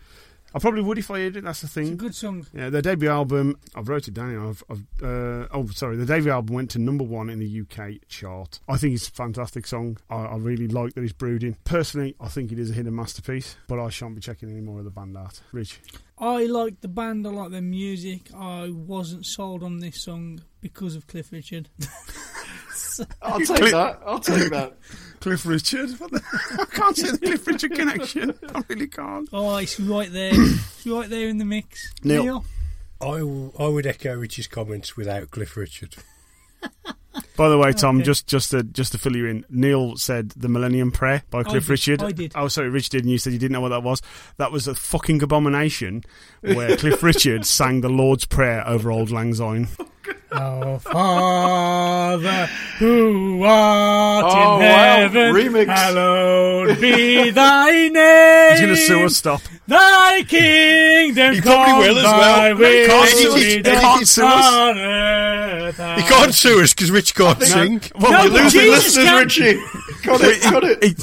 [0.54, 1.44] I probably would if I heard it.
[1.44, 1.84] That's the thing.
[1.84, 2.46] It's a good song.
[2.54, 3.58] Yeah, their debut album.
[3.74, 4.30] I've wrote it down.
[4.30, 5.96] here, I've, I've, uh, oh, sorry.
[5.96, 8.60] The debut album went to number one in the UK chart.
[8.68, 9.98] I think it's a fantastic song.
[10.08, 11.56] I, I really like that it's brooding.
[11.64, 13.56] Personally, I think it is a hidden masterpiece.
[13.66, 15.40] But I shan't be checking any more of the band art.
[15.50, 15.80] Rich,
[16.18, 18.30] I like the band, I like their music.
[18.32, 21.68] I wasn't sold on this song because of Cliff Richard.
[23.22, 24.00] I'll take that.
[24.04, 24.76] I'll take that.
[25.20, 25.90] Cliff Richard.
[26.00, 26.22] What the,
[26.60, 28.34] I can't see the Cliff Richard connection.
[28.54, 29.28] I really can't.
[29.32, 30.32] Oh, it's right there.
[30.34, 31.92] it's right there in the mix.
[32.02, 32.22] Neil.
[32.24, 32.44] Neil?
[33.00, 35.96] I, w- I would echo Rich's comments without Cliff Richard.
[37.36, 38.04] By the way, Tom, Okay.
[38.06, 41.64] just just to just to fill you in, Neil said the Millennium Prayer by Cliff
[41.64, 41.70] did.
[41.70, 42.02] Richard.
[42.02, 42.32] I did.
[42.34, 44.02] Oh, sorry, Rich did, and you said you didn't know what that was.
[44.38, 46.02] That was a fucking abomination
[46.40, 49.68] where Cliff Richard sang the Lord's Prayer over Auld Lang Syne.
[50.32, 52.46] Our Father,
[52.78, 54.66] who art Oh, in wow.
[54.66, 55.66] heaven, Remix.
[55.66, 58.50] hallowed be thy name.
[58.52, 59.16] He's going to sue us.
[59.16, 59.40] Stop.
[59.66, 62.20] Thy kingdom He come, probably will as well.
[62.36, 63.34] thy He will can't sue us.
[63.34, 64.44] be He done can't sue us.
[64.52, 67.80] on earth He can't sue us because Rich can't sing.
[67.98, 69.18] Well, No, we but lose Jesus Listeners, can-
[69.56, 69.60] Ritchie.
[70.06, 70.42] Got it.
[70.42, 70.84] Got it.
[70.84, 70.94] He,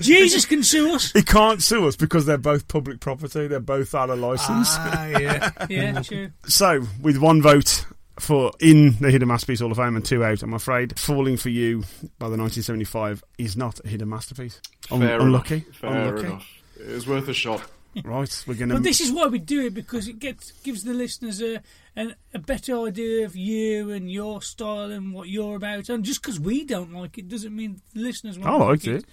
[0.00, 1.12] Jesus can sue us.
[1.12, 3.46] he can't sue us because they're both public property.
[3.46, 4.68] They're both out of license.
[4.70, 5.50] Ah, yeah.
[5.70, 6.30] Yeah, true.
[6.46, 7.86] So, with one vote
[8.22, 11.48] for in the Hidden Masterpiece Hall of Fame and two out, I'm afraid Falling for
[11.50, 11.80] You
[12.18, 14.60] by the 1975 is not a hidden masterpiece.
[14.90, 15.54] Un- Fair unlucky.
[15.56, 15.76] enough.
[15.76, 16.26] Fair unlucky.
[16.26, 16.48] enough.
[16.80, 17.62] It was worth a shot.
[18.04, 18.76] Right, we're going to.
[18.76, 21.60] But this is why we do it because it gets gives the listeners a
[21.94, 25.90] an, a better idea of you and your style and what you're about.
[25.90, 28.86] And just because we don't like it doesn't mean the listeners won't I like liked
[28.86, 28.94] it.
[29.00, 29.04] it.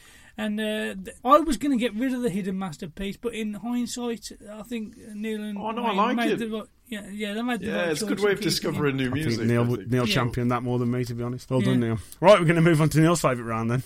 [0.42, 3.56] And uh, th- I was going to get rid of the hidden masterpiece, but in
[3.56, 6.40] hindsight, I think Neil and Oh, no, I Wayne like made it.
[6.40, 8.96] the right, yeah, yeah, they made the Yeah, right it's a good way of discovering
[8.96, 9.46] new I think music.
[9.48, 9.92] Neil, I think.
[9.92, 10.14] Neil Yeah.
[10.16, 11.50] championed that more than me, to be honest.
[11.50, 11.66] Well Yeah.
[11.72, 12.00] done, Neil.
[12.22, 13.84] Right, we're going to move on to Neil's favourite round then.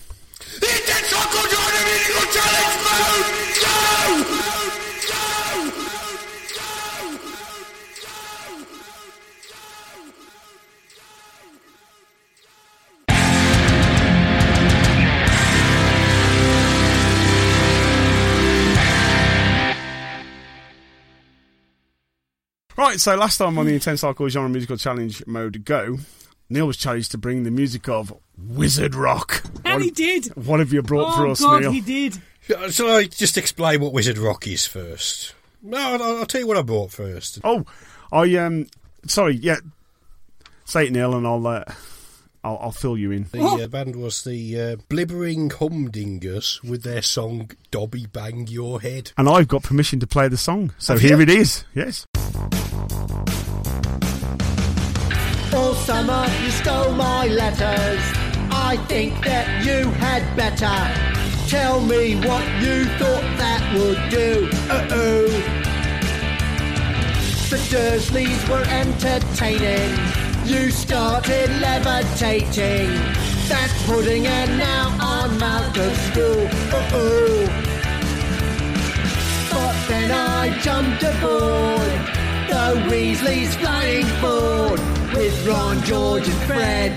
[22.84, 25.96] Right, so last time on the Intense Hardcore Genre Musical Challenge mode go,
[26.50, 29.42] Neil was challenged to bring the music of Wizard Rock.
[29.64, 30.26] And what, he did.
[30.36, 31.72] what have you brought for Oh us, God, Neil?
[31.72, 32.20] he did.
[32.70, 35.34] Shall I just explain what Wizard Rock is first?
[35.62, 37.38] No, I'll, I'll tell you what I brought first.
[37.42, 37.64] Oh,
[38.12, 38.66] I um,
[39.06, 39.56] sorry, yeah.
[40.66, 41.64] Say it, Neil, and I'll uh,
[42.44, 43.26] I'll, I'll fill you in.
[43.32, 49.12] The uh, band was the uh, Blibbering Humdingers with their song Dobby Bang Your Head.
[49.16, 51.22] And I've got permission to play the song, so Have here you?
[51.22, 51.64] it is.
[51.74, 52.06] Yes.
[55.54, 58.02] All summer you stole my letters.
[58.50, 64.48] I think that you had better tell me what you thought that would do.
[64.70, 65.28] Uh oh.
[67.50, 70.23] The Dursleys were entertaining.
[70.46, 72.88] You started levitating.
[73.48, 76.46] That pudding and now I'm out of school.
[76.70, 77.46] Uh oh.
[79.50, 81.90] But then I jumped aboard
[82.50, 84.80] the Weasley's flying board
[85.16, 86.92] with Ron, George, and Fred.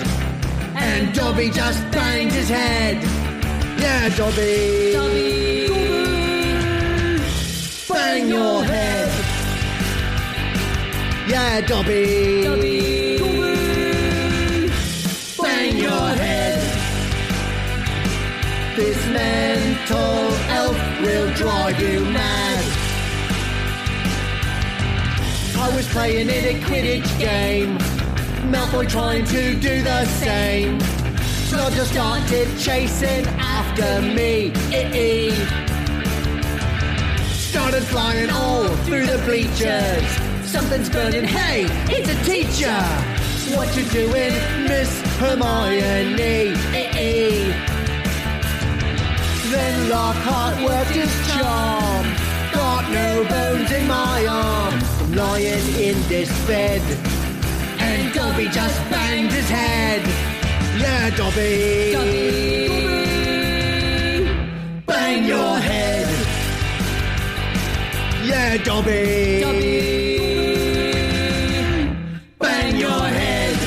[0.75, 3.01] And Dobby just banged his head.
[3.79, 4.91] Yeah, Dobby.
[4.91, 5.67] Dobby.
[7.87, 9.09] Bang your head.
[11.29, 12.43] Yeah, Dobby.
[12.43, 12.96] Dobby.
[19.17, 22.63] Mental elf will drive you mad.
[25.57, 27.79] I was playing in a Quidditch game.
[28.51, 30.77] Malfoy trying to do the same.
[31.49, 34.51] Bludger started chasing after me.
[37.33, 40.07] Started flying all through the bleachers.
[40.47, 41.23] Something's burning.
[41.23, 42.81] Hey, it's a teacher.
[43.57, 44.33] What you doing,
[44.67, 46.53] Miss Hermione?
[49.49, 52.05] Then Lockhart worked his charm.
[52.53, 54.73] Got no bones in my arm.
[54.99, 56.81] I'm lying in this bed.
[57.79, 60.01] And Dobby just banged his head.
[60.77, 61.93] Yeah, Dobby.
[61.93, 62.67] Dobby.
[64.85, 66.07] Bang your head.
[68.25, 69.43] Yeah, Dobby.
[72.37, 73.57] Bang your head.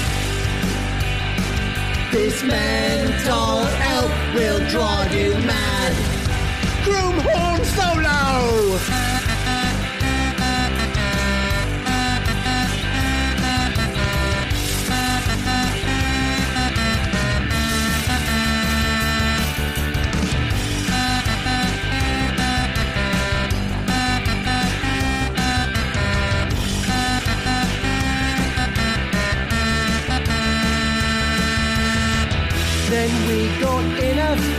[2.12, 4.99] This mental elf will drive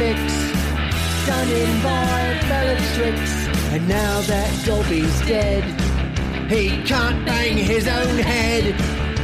[0.01, 3.47] in a fix, done in by Bellatrix.
[3.73, 5.63] And now that Dobby's dead,
[6.49, 8.79] he can't bang his own head.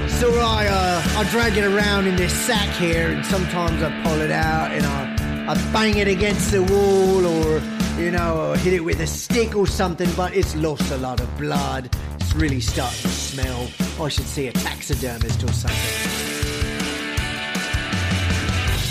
[0.10, 4.22] So I, uh, I drag it around in this sack here, and sometimes I pull
[4.22, 7.62] it out and I, I bang it against the wall, or
[8.02, 10.10] you know, hit it with a stick or something.
[10.16, 11.90] But it's lost a lot of blood.
[12.20, 13.68] It's really starting to smell.
[14.00, 16.27] I should see a taxidermist or something.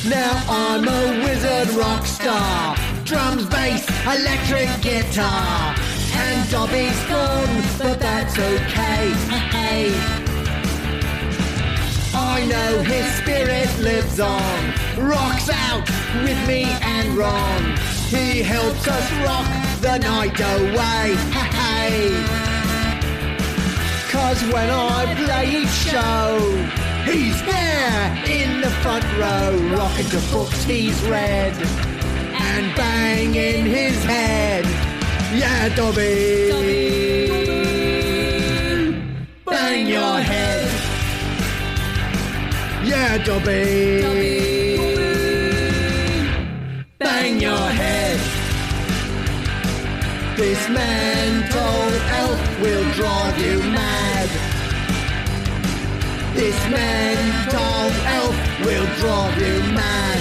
[0.08, 2.76] Now I'm a wizard rock star.
[3.04, 5.74] Drums, bass, electric guitar.
[6.14, 9.10] And Dobby's gone, but that's okay.
[9.50, 9.92] Hey.
[12.14, 14.74] I know his spirit lives on.
[14.96, 15.88] Rocks out
[16.22, 17.76] with me and Ron.
[18.06, 19.48] He helps us rock
[19.80, 21.16] the night away.
[21.50, 22.10] Hey.
[24.08, 30.64] Cause when I play each show, he's there in the front row, rocking to books
[30.64, 34.64] he's read and banging his head.
[35.34, 36.50] Yeah, Dobby.
[39.44, 40.66] Bang your head.
[42.84, 44.02] Yeah, Dobby.
[46.98, 48.20] Bang your head.
[50.36, 51.78] This mental
[52.20, 54.05] elf will drive you mad.
[56.36, 60.20] This mental elf will drive you mad.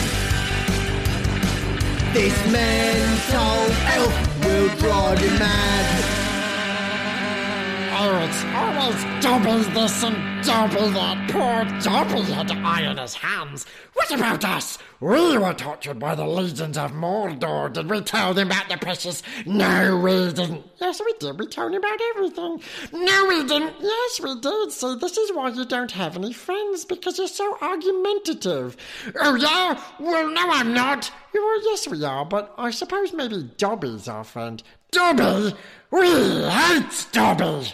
[2.13, 3.57] This mental
[3.97, 6.14] elf will drive you mad.
[7.97, 11.29] It's always Dobby this and double that.
[11.31, 13.65] Poor Dobby had iron in his hands.
[13.93, 14.77] What about us?
[14.99, 17.71] We were tortured by the legions of Mordor.
[17.71, 19.23] Did we tell them about the precious?
[19.45, 20.65] No, we didn't.
[20.81, 21.39] Yes, we did.
[21.39, 22.61] We told them about everything.
[22.91, 23.75] No, we didn't.
[23.79, 24.73] Yes, we did.
[24.73, 28.75] See, this is why you don't have any friends, because you're so argumentative.
[29.21, 29.81] Oh, yeah?
[30.01, 31.09] Well, no, I'm not.
[31.33, 34.61] Well, yes, we are, but I suppose maybe Dobby's our friend.
[34.91, 35.55] Dobby?
[35.91, 36.09] We
[36.49, 37.73] hate Dobby!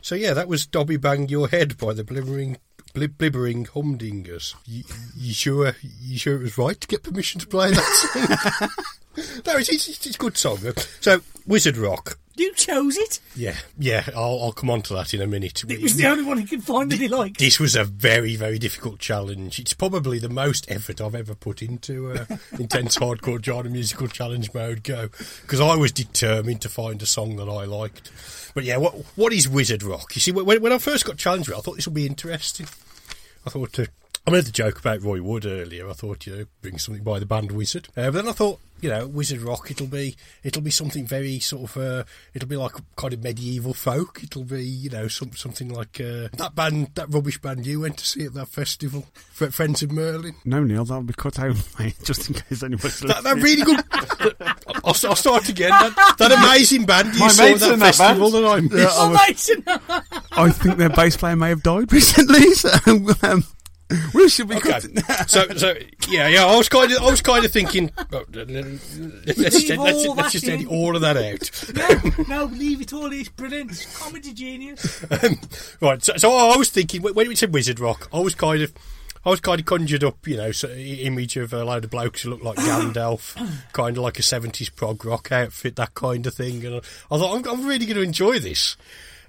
[0.00, 2.58] So yeah, that was Dobby Bang Your Head by the Blibbering
[2.94, 4.54] blib- Blibbering Humdingers.
[4.66, 4.84] You,
[5.16, 5.74] you sure?
[5.82, 8.68] You sure it was right to get permission to play that song?
[9.46, 10.58] no, it's, it's, it's a good song.
[11.00, 12.18] So Wizard Rock.
[12.36, 13.20] You chose it.
[13.36, 14.04] Yeah, yeah.
[14.08, 15.62] I'll, I'll come on to that in a minute.
[15.68, 17.38] It was the only one he could find that he liked.
[17.38, 19.60] This was a very, very difficult challenge.
[19.60, 22.24] It's probably the most effort I've ever put into uh,
[22.58, 25.10] intense hardcore genre musical challenge mode go
[25.42, 28.10] because I was determined to find a song that I liked.
[28.52, 30.16] But yeah, what what is Wizard Rock?
[30.16, 32.06] You see, when, when I first got challenged with it, I thought this would be
[32.06, 32.66] interesting.
[33.46, 33.86] I thought uh,
[34.26, 35.88] I made the joke about Roy Wood earlier.
[35.88, 38.58] I thought you know bring something by the band Wizzard, uh, but then I thought
[38.80, 39.70] you know Wizard Rock.
[39.70, 43.74] It'll be it'll be something very sort of uh, it'll be like kind of medieval
[43.74, 44.20] folk.
[44.22, 47.98] It'll be you know some, something like uh, that band that rubbish band you went
[47.98, 50.36] to see at that festival, Friends of Merlin.
[50.46, 53.42] No, Neil, that'll be cut out, mate, just in case anybody's That, that listening.
[53.44, 53.84] really good.
[54.84, 55.68] I'll, I'll start again.
[55.68, 58.70] That, that amazing band you My saw at that in that festival band.
[58.70, 59.50] that I missed.
[59.58, 59.64] Mason!
[60.32, 62.70] I think their bass player may have died recently, so
[63.22, 63.44] um,
[64.14, 64.80] we should be Okay.
[65.26, 65.74] so, so
[66.08, 66.44] yeah, yeah.
[66.46, 67.90] I was kind of, I was kind of thinking.
[68.10, 72.24] let- let- Let's, just- let's, let's just edit all of that out.
[72.28, 73.12] no, no, leave it all.
[73.12, 73.70] It's brilliant.
[73.72, 75.04] It's comedy genius.
[75.10, 75.38] Um,
[75.80, 76.02] right.
[76.02, 78.72] So, so I was thinking when we said Wizard Rock, I was kind of.
[79.26, 82.20] I was kind of conjured up, you know, so, image of a load of blokes
[82.20, 83.34] who look like Gandalf,
[83.72, 86.62] kind of like a seventies prog rock outfit, that kind of thing.
[86.66, 86.78] And I,
[87.10, 88.76] I thought I'm, I'm really going to enjoy this.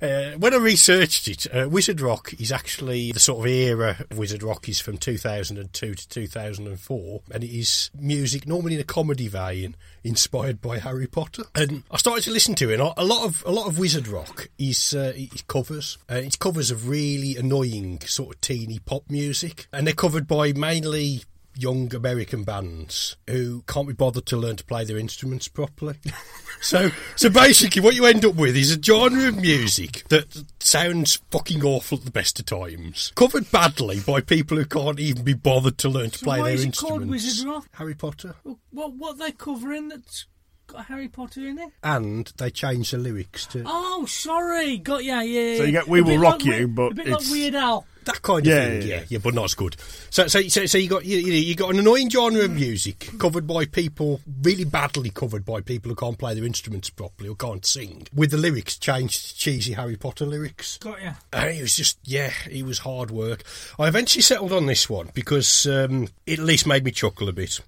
[0.02, 4.18] Uh, when I researched it, uh, Wizard Rock is actually the sort of era of
[4.18, 9.28] Wizard Rock is from 2002 to 2004, and it is music normally in a comedy
[9.28, 11.44] vein, inspired by Harry Potter.
[11.56, 12.80] And I started to listen to it.
[12.80, 15.98] And a lot of a lot of Wizard Rock is, uh, is covers.
[16.10, 20.54] Uh, it's covers of really annoying sort of teeny pop music, and they're covered by
[20.54, 21.24] mainly
[21.58, 25.96] young American bands who can't be bothered to learn to play their instruments properly.
[26.62, 31.16] so, so basically, what you end up with is a genre of music that sounds
[31.32, 35.34] fucking awful at the best of times, covered badly by people who can't even be
[35.34, 36.98] bothered to learn to So play why their is it instruments.
[37.00, 37.68] called Wizard Rock?
[37.74, 38.36] Harry Potter.
[38.72, 40.26] What what they covering that's
[40.68, 41.72] got Harry Potter in it?
[41.84, 44.78] and they changed the lyrics to Oh, sorry.
[44.78, 45.58] Got yeah, yeah.
[45.58, 47.86] So you get We Will Rock like You, but a bit it's- like Weird Al.
[48.06, 48.82] That kind of Yeah, thing.
[48.82, 49.06] yeah, Yeah, yeah.
[49.10, 49.76] yeah, but not as good.
[50.10, 52.52] So, so, so, so you got you, you, know, you got an annoying genre of
[52.52, 57.30] music covered by people really badly covered by people who can't play their instruments properly
[57.30, 60.78] or can't sing, with the lyrics changed to cheesy Harry Potter lyrics.
[60.78, 61.14] Got ya.
[61.34, 63.44] And it was just, yeah, it was hard work.
[63.80, 67.34] I eventually settled on this one because um, it at least made me chuckle a
[67.34, 67.60] bit.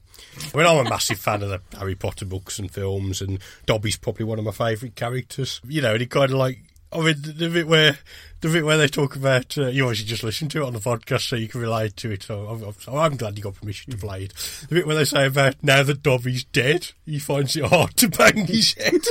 [0.53, 3.97] I mean, I'm a massive fan of the Harry Potter books and films, and Dobby's
[3.97, 5.59] probably one of my favourite characters.
[5.67, 6.59] You know, and he kind of like,
[6.91, 7.97] I mean, the, the bit where
[8.41, 10.79] the bit where they talk about, uh, you obviously just listen to it on the
[10.79, 12.23] podcast so you can relate to it.
[12.23, 14.33] So I'm, I'm, I'm glad you got permission to play it.
[14.69, 18.09] The bit where they say about now that Dobby's dead, he finds it hard to
[18.09, 18.93] bang his head.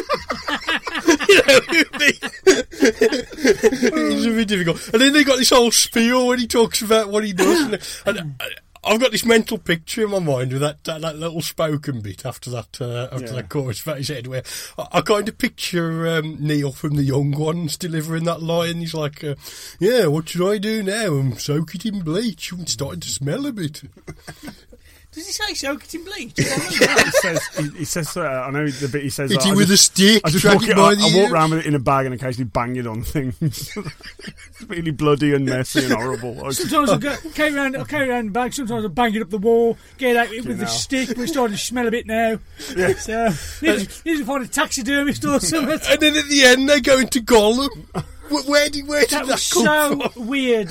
[1.28, 1.60] you know,
[3.98, 4.88] it's a bit difficult.
[4.92, 7.60] And then they got this whole spiel when he talks about what he does.
[7.60, 8.36] And, and
[8.86, 12.24] I've got this mental picture in my mind with that that, that little spoken bit
[12.24, 13.32] after that uh, after Yeah.
[13.32, 14.42] that chorus about his head, where
[14.78, 18.76] I, I kind of picture um, Neil from the Young Ones delivering that line.
[18.76, 19.34] He's like, uh,
[19.80, 21.14] "Yeah, what should I do now?
[21.14, 22.52] I'm soak it in bleach.
[22.52, 23.82] I'm starting to smell a bit."
[25.16, 26.34] Does he say soak it in bleach?
[26.36, 29.30] he says, he, he says, uh, I know the bit he says.
[29.30, 31.32] Hit it I with just- a stick, I just walk, it it, I, I walk
[31.32, 33.34] around with it in a bag and occasionally bang it on things.
[33.76, 36.52] it's really bloody and messy and horrible.
[36.52, 38.52] Sometimes I go, carry around, I carry around the bag.
[38.52, 41.16] Sometimes I bang it up the wall, get out it with the stick.
[41.16, 42.38] We're starting to smell a bit now.
[42.98, 43.28] So
[43.62, 45.78] need to, need to find a taxidermist or something.
[45.88, 47.68] And then at the end, they go into Gollum.
[48.28, 50.26] Wh- Where did where did That that, was come so from?
[50.26, 50.68] weird.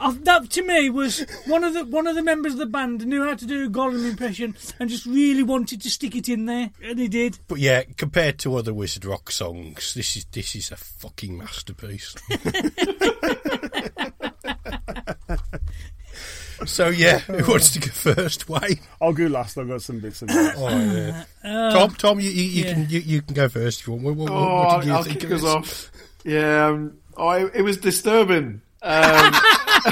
[0.00, 3.04] Uh, that to me was one of the one of the members of the band
[3.04, 6.46] knew how to do a Gollum impression and just really wanted to stick it in
[6.46, 7.38] there, and he did.
[7.48, 12.14] But yeah, compared to other Wizard Rock songs, this is this is a fucking masterpiece.
[16.64, 18.48] so yeah, who wants to go first?
[18.48, 18.78] Wayne.
[19.00, 19.58] I'll go last.
[19.58, 20.54] I've got some bits of that.
[20.56, 21.24] Oh, yeah.
[21.70, 22.72] Tom, Tom, you, you, you yeah.
[22.72, 24.04] can you, you can go first if you want.
[24.04, 25.90] What, what, Oh, what did you I'll, I'll think kick of us off.
[26.24, 28.60] Yeah, um, oh, it, it was disturbing.
[28.82, 29.34] Um,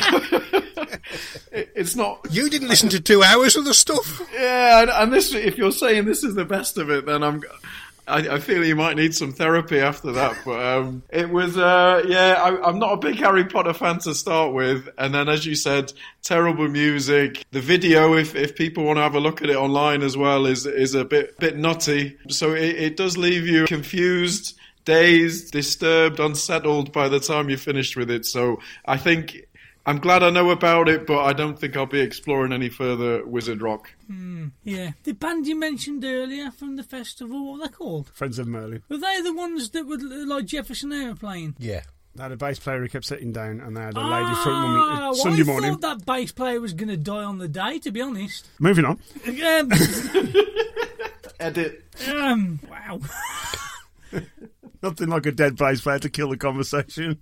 [1.53, 2.27] it, it's not.
[2.31, 4.23] You didn't listen to two hours of the stuff.
[4.33, 5.35] Yeah, and, and this.
[5.35, 7.43] If you're saying this is the best of it, then I'm.
[8.09, 10.37] I, I feel you might need some therapy after that.
[10.45, 11.59] But um, it was.
[11.59, 15.29] Uh, yeah, I, I'm not a big Harry Potter fan to start with, and then
[15.29, 17.45] as you said, terrible music.
[17.51, 20.47] The video, if if people want to have a look at it online as well,
[20.47, 22.17] is is a bit bit nutty.
[22.29, 24.57] So it, it does leave you confused
[24.87, 28.25] dazed, disturbed, unsettled by the time you're finished with it.
[28.25, 29.37] So I think
[29.85, 33.25] I'm glad I know about it, but I don't think I'll be exploring any further
[33.27, 33.91] Wizard Rock.
[34.65, 38.11] Yeah, the band you mentioned earlier from the festival, what were they called?
[38.15, 38.83] Friends of Merlin.
[38.89, 41.55] Were they the ones that were like Jefferson Airplane?
[41.59, 41.83] Yeah.
[42.15, 44.47] They had a bass player who kept sitting down, and they had a lady front
[44.63, 45.77] woman Ah, well, Sunday I morning.
[45.77, 47.79] thought that bass player was going to die on the day.
[47.81, 48.99] To be honest, Moving on.
[49.27, 49.71] um,
[51.41, 51.85] Edit.
[52.09, 53.01] um, wow.
[54.83, 57.19] Nothing like a dead bass player to kill the conversation.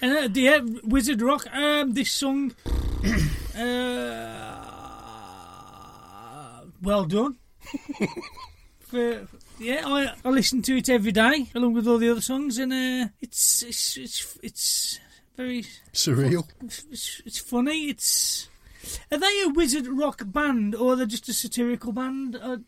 [0.00, 1.46] And uh, yeah, Wizard Rock.
[1.52, 2.54] Um, this song.
[3.58, 4.70] uh,
[6.82, 7.38] well done.
[8.80, 9.26] For,
[9.58, 12.72] yeah, I, I listen to it every day along with all the other songs, and
[12.72, 15.00] uh, it's it's it's it's
[15.36, 16.46] very Surreal.
[16.62, 17.88] it's, it's funny.
[17.88, 18.48] It's
[19.10, 22.36] are they a wizard rock band or are they just a satirical band?
[22.36, 22.58] Uh,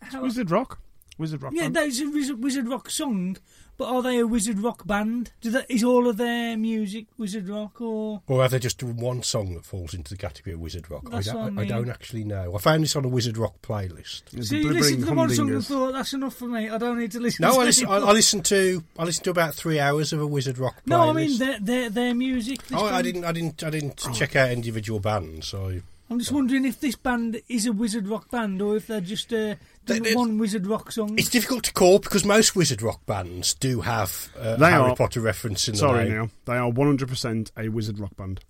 [0.00, 0.80] how, Wizard Rock.
[1.18, 1.52] Wizard Rock.
[1.54, 1.76] yeah, band.
[1.76, 3.38] that's a wizard, wizard rock song,
[3.78, 5.32] but are they a wizard rock band?
[5.40, 8.22] Do that is all of their music wizard rock or?
[8.26, 11.10] Or have they just one song that falls into the category of Wizard Rock?
[11.10, 12.54] That's I, don't, what I I don't actually know.
[12.54, 14.30] I found this on a Wizard Rock playlist.
[14.30, 16.68] There's So you listen Blibbering to the one song and thought that's enough for me.
[16.68, 17.42] I don't need to listen.
[17.42, 20.12] No, to I listen, I, anymore." I listened to I listened to about three hours
[20.12, 20.86] of a Wizard Rock playlist.
[20.86, 22.62] No, I mean their their, their music.
[22.62, 25.48] this Oh, I didn't, I didn't, I didn't check out individual bands.
[25.48, 29.00] So I'm just wondering if this band is a wizard rock band or if they're
[29.00, 31.18] just uh, doing they- one wizard rock song.
[31.18, 34.96] it's difficult to call because most Wizard Rock bands do have uh, They Harry are-
[34.96, 36.12] Potter reference in the Sorry, name.
[36.12, 36.30] Neil.
[36.44, 38.40] They are 100% a Wizard Rock band.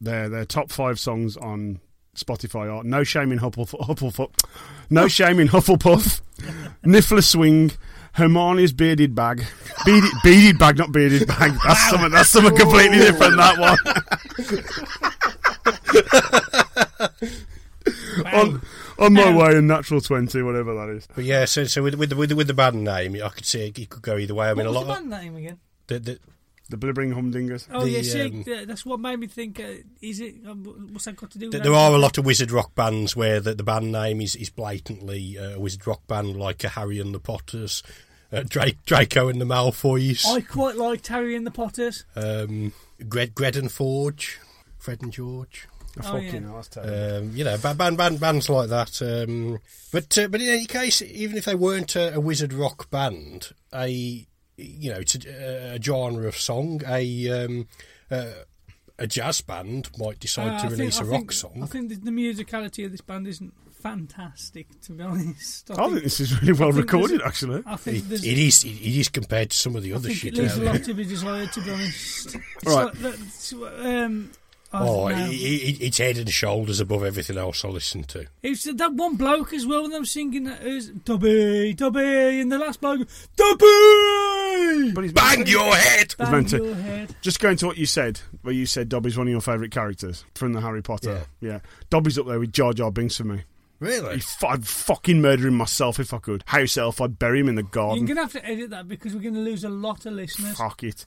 [0.00, 1.80] Their their top five songs on
[2.16, 4.30] Spotify are No Shame in Hufflepuff, Hufflepuff
[4.88, 6.20] No Shame in Hufflepuff,
[6.84, 7.72] Niffler Swing,
[8.14, 9.44] Hermione's Bearded Bag,
[9.84, 11.52] beaded, beaded Bag, not Bearded Bag.
[11.64, 12.10] That's something.
[12.10, 13.36] That's something completely different.
[13.36, 15.29] That one.
[18.32, 18.60] on
[18.98, 21.08] on my way in Natural Twenty, whatever that is.
[21.14, 23.46] But yeah, so so with with the, with the, with the band name, I could
[23.46, 24.48] see it, it could go either way.
[24.50, 25.52] I mean, what was a the lot band name again?
[25.52, 26.18] of the, the,
[26.70, 27.66] The Blibbering Humdingers.
[27.72, 29.58] Oh The, yeah, see, um, that's what made me think.
[29.60, 30.36] Uh, is it?
[30.46, 31.46] Uh, what's that got to do?
[31.46, 31.68] with Th- that?
[31.68, 34.50] There are a lot of Wizard Rock bands where the, the band name is, is
[34.50, 37.82] blatantly uh, a Wizard Rock band, like a Harry and the Potters,
[38.32, 42.04] uh, Drake, Draco and the Malfoys, I quite liked Harry and the Potters.
[42.14, 42.72] um,
[43.08, 44.38] Gred, Gred and Forge,
[44.80, 45.68] Fred and George.
[45.98, 46.62] Oh, Fucking yeah.
[46.84, 47.16] hell.
[47.18, 49.02] Um, you know, ba- band, band, bands like that.
[49.02, 49.58] Um,
[49.92, 53.50] but uh, but in any case, even if they weren't a, a wizard rock band,
[53.74, 53.88] a
[54.56, 56.82] you know, it's a, a genre of song.
[56.86, 57.66] A um,
[58.10, 58.26] uh,
[58.98, 61.60] a jazz band might decide Uh, to I think- release I a think- rock song.
[61.62, 63.52] I think the, the musicality of this band isn't
[63.82, 65.70] fantastic, to be honest.
[65.72, 67.62] I think this is really well I recorded, actually.
[67.66, 68.62] I think It, it is.
[68.62, 70.34] It, it is compared to some of the I other think shit.
[70.38, 72.36] it leaves out a lot to be desired, to be honest.
[72.36, 72.94] It's Right.
[73.00, 74.30] like um,
[74.72, 75.24] I Oh, don't know.
[75.26, 78.26] it, it, it's head and shoulders above everything else I listen to.
[78.42, 82.58] It's that one bloke as well when I'm singing that is Dobby, Dobby, and the
[82.58, 84.92] last bloke, Dobby!
[84.94, 86.14] But he's Bang your head!
[86.18, 87.14] Bang meant to- your head.
[87.20, 90.24] Just going to what you said, where you said Dobby's one of your favourite characters
[90.34, 91.22] from the Harry Potter.
[91.40, 91.60] Yeah.
[91.90, 93.42] Dobby's up there with Jar Jar Binks for me.
[93.80, 94.14] Really?
[94.16, 96.44] He'd f- I'd fucking murder him myself if I could.
[96.46, 98.06] House elf, I'd bury him in the garden.
[98.06, 100.12] You're going to have to edit that because we're going to lose a lot of
[100.12, 100.56] listeners.
[100.56, 101.06] Fuck it.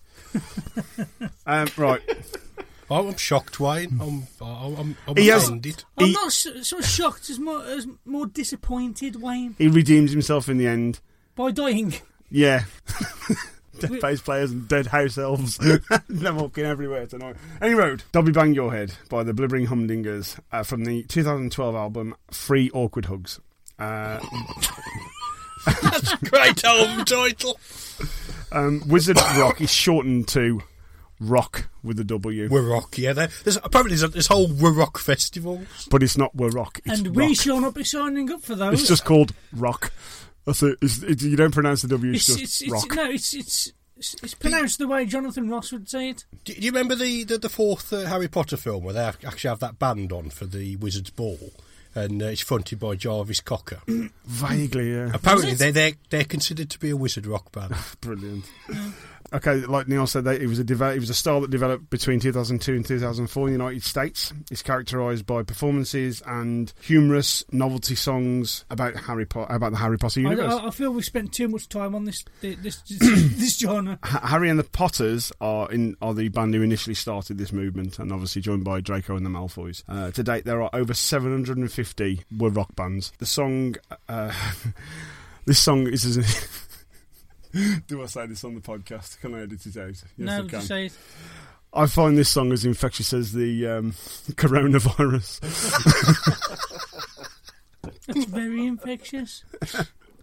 [1.45, 2.01] um, right.
[2.95, 3.97] Oh, I'm shocked, Wayne.
[3.99, 5.83] I'm, I'm, I'm He has- offended.
[5.97, 10.47] I'm He- not so, so shocked as more, as more disappointed, Wayne, He redeems himself
[10.47, 10.99] in the end.
[11.35, 11.95] by dying.
[12.29, 12.65] Yeah.
[13.79, 15.57] dead We- bass players and dead house elves.
[16.07, 17.35] They're walking everywhere tonight.
[17.61, 18.03] Any road.
[18.11, 23.05] Dobby Bang Your Head by the Blibbering Humdingers uh, from the 2012 album Free Awkward
[23.05, 23.39] Hugs.
[23.79, 24.19] Uh,
[25.81, 27.59] That's a Great album title.
[28.51, 30.61] um, Wizard Rock is shortened to
[31.19, 32.49] Rock with a W.
[32.49, 33.13] Warrock, yeah.
[33.13, 35.61] There, there's apparently there's a, this whole We Warrock festival.
[35.89, 36.79] but it's not We Rock.
[36.85, 37.35] It's and we rock.
[37.35, 38.79] shall not be signing up for those.
[38.79, 39.91] It's just called Rock.
[40.45, 40.77] That's it.
[40.81, 41.21] It's, it.
[41.21, 42.13] You don't pronounce the W.
[42.13, 42.85] It's, It's, just it's, Rock.
[42.85, 46.25] it's, no, it's, it's, it's, it's pronounced the way Jonathan Ross would say it.
[46.43, 49.19] Do, do you remember the the, the fourth uh, Harry Potter film where they ac-
[49.25, 51.53] actually have that band on for the Wizard's Ball,
[51.95, 53.81] and uh, it's fronted by Jarvis Cocker?
[54.25, 55.11] Vaguely, yeah.
[55.13, 57.73] Apparently, they're, they're they're considered to be a wizard rock band.
[58.01, 58.43] Brilliant.
[59.33, 61.89] Okay, like Neil said, that it was a deve- it was a style that developed
[61.89, 64.31] between 2002 and 2004 in the United States.
[64.51, 70.21] It's characterised by performances and humorous novelty songs about Harry Po- about the Harry Potter
[70.21, 70.53] universe.
[70.53, 73.97] I, I feel we've spent too much time on this this this, this genre.
[74.03, 78.11] Harry and the Potters are in are the band who initially started this movement, and
[78.11, 79.83] obviously joined by Draco and the Malfoys.
[79.89, 83.11] Uh, to date, there are over 750 were rock bands.
[83.17, 83.75] The song,
[84.07, 84.31] uh,
[85.45, 86.67] this song is.
[87.53, 89.19] As Do I say this on the podcast?
[89.21, 89.89] Can I edit it out?
[89.89, 90.49] Yes, I no, can.
[90.49, 90.93] just say it.
[91.73, 93.91] I find this song as infectious as the um,
[94.33, 95.39] coronavirus
[98.07, 99.43] That's very infectious.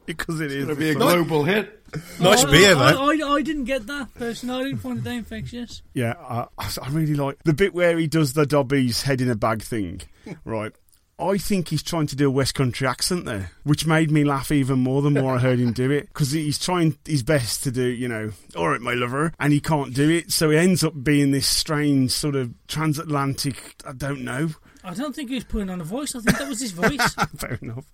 [0.06, 0.64] because it is.
[0.64, 1.76] It'll be a global hit.
[2.20, 3.10] Nice I, beer, I, though.
[3.10, 4.60] I, I didn't get that personally.
[4.60, 5.82] I didn't find it that infectious.
[5.92, 9.34] Yeah, I, I really like the bit where he does the Dobby's head in a
[9.34, 10.00] bag thing,
[10.44, 10.72] right?
[11.20, 14.50] I think he's trying to do a West Country accent there, which made me laugh
[14.50, 17.70] even more the more I heard him do it because he's trying his best to
[17.70, 20.82] do, you know, all right, my lover, and he can't do it, so he ends
[20.82, 23.74] up being this strange sort of transatlantic.
[23.86, 24.50] I don't know.
[24.82, 26.14] I don't think he was putting on a voice.
[26.14, 27.14] I think that was his voice.
[27.36, 27.84] Fair enough.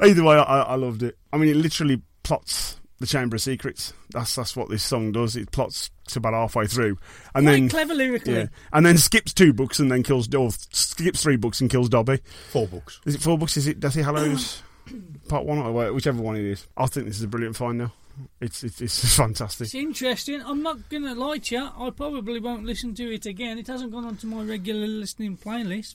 [0.00, 1.18] Either way, I, I loved it.
[1.32, 3.92] I mean, it literally plots the Chamber of Secrets.
[4.10, 5.34] That's that's what this song does.
[5.34, 6.98] It plots to about halfway through,
[7.34, 8.34] and Quite then clever lyrically.
[8.34, 11.88] yeah, and then skips two books and then kills or skips three books and kills
[11.88, 12.20] Dobby.
[12.50, 13.00] Four books.
[13.06, 13.56] Is it four books?
[13.56, 14.62] Is it Deathly Hallows
[15.28, 16.66] part one or whichever one it is?
[16.76, 17.92] I think this is a brilliant find now.
[18.40, 19.64] It's it's, it's fantastic.
[19.66, 20.42] It's interesting.
[20.42, 21.70] I'm not going to lie to you.
[21.78, 23.58] I probably won't listen to it again.
[23.58, 25.94] It hasn't gone onto my regular listening playlist.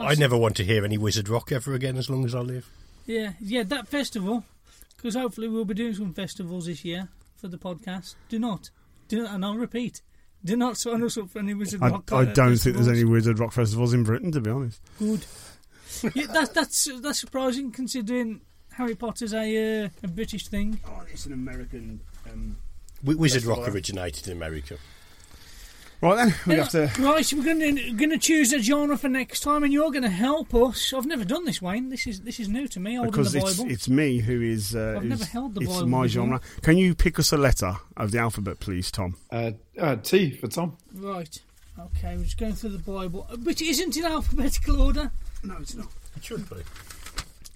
[0.00, 2.68] I never want to hear any wizard rock ever again as long as I live.
[3.06, 4.44] Yeah, yeah, that festival.
[5.04, 8.14] Because hopefully we'll be doing some festivals this year for the podcast.
[8.30, 8.70] Do not,
[9.06, 10.00] do not, and I'll repeat,
[10.42, 12.10] do not sign us up for any Wizard I, Rock.
[12.10, 14.80] I don't think there's any Wizard Rock festivals in Britain, to be honest.
[14.98, 15.26] Good.
[16.14, 18.40] yeah, that's that's that's surprising considering
[18.72, 20.80] Harry Potter's a uh, a British thing.
[20.86, 22.00] Oh, it's an American.
[22.32, 22.56] Um...
[23.02, 23.62] Wizard Festival.
[23.62, 24.78] rock originated in America.
[26.04, 26.90] Right then, we have to.
[27.02, 29.90] Right, so we're going to going to choose a genre for next time, and you're
[29.90, 30.92] going to help us.
[30.92, 31.88] I've never done this, Wayne.
[31.88, 32.96] This is this is new to me.
[32.96, 33.70] Holding Because the it's, Bible.
[33.70, 34.76] it's me who is.
[34.76, 36.08] Uh, I've who's- never held the It's Bible my before.
[36.08, 36.40] genre.
[36.60, 39.16] Can you pick us a letter of the alphabet, please, Tom?
[39.32, 40.76] Uh, uh, T for Tom.
[40.94, 41.40] Right.
[41.78, 45.10] Okay, we're just going through the Bible, uh, which isn't in alphabetical order.
[45.42, 45.88] No, it's not.
[46.16, 46.56] It should be.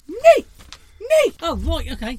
[0.08, 0.44] Nee!
[1.00, 1.32] Nee!
[1.42, 2.18] Oh, right, okay.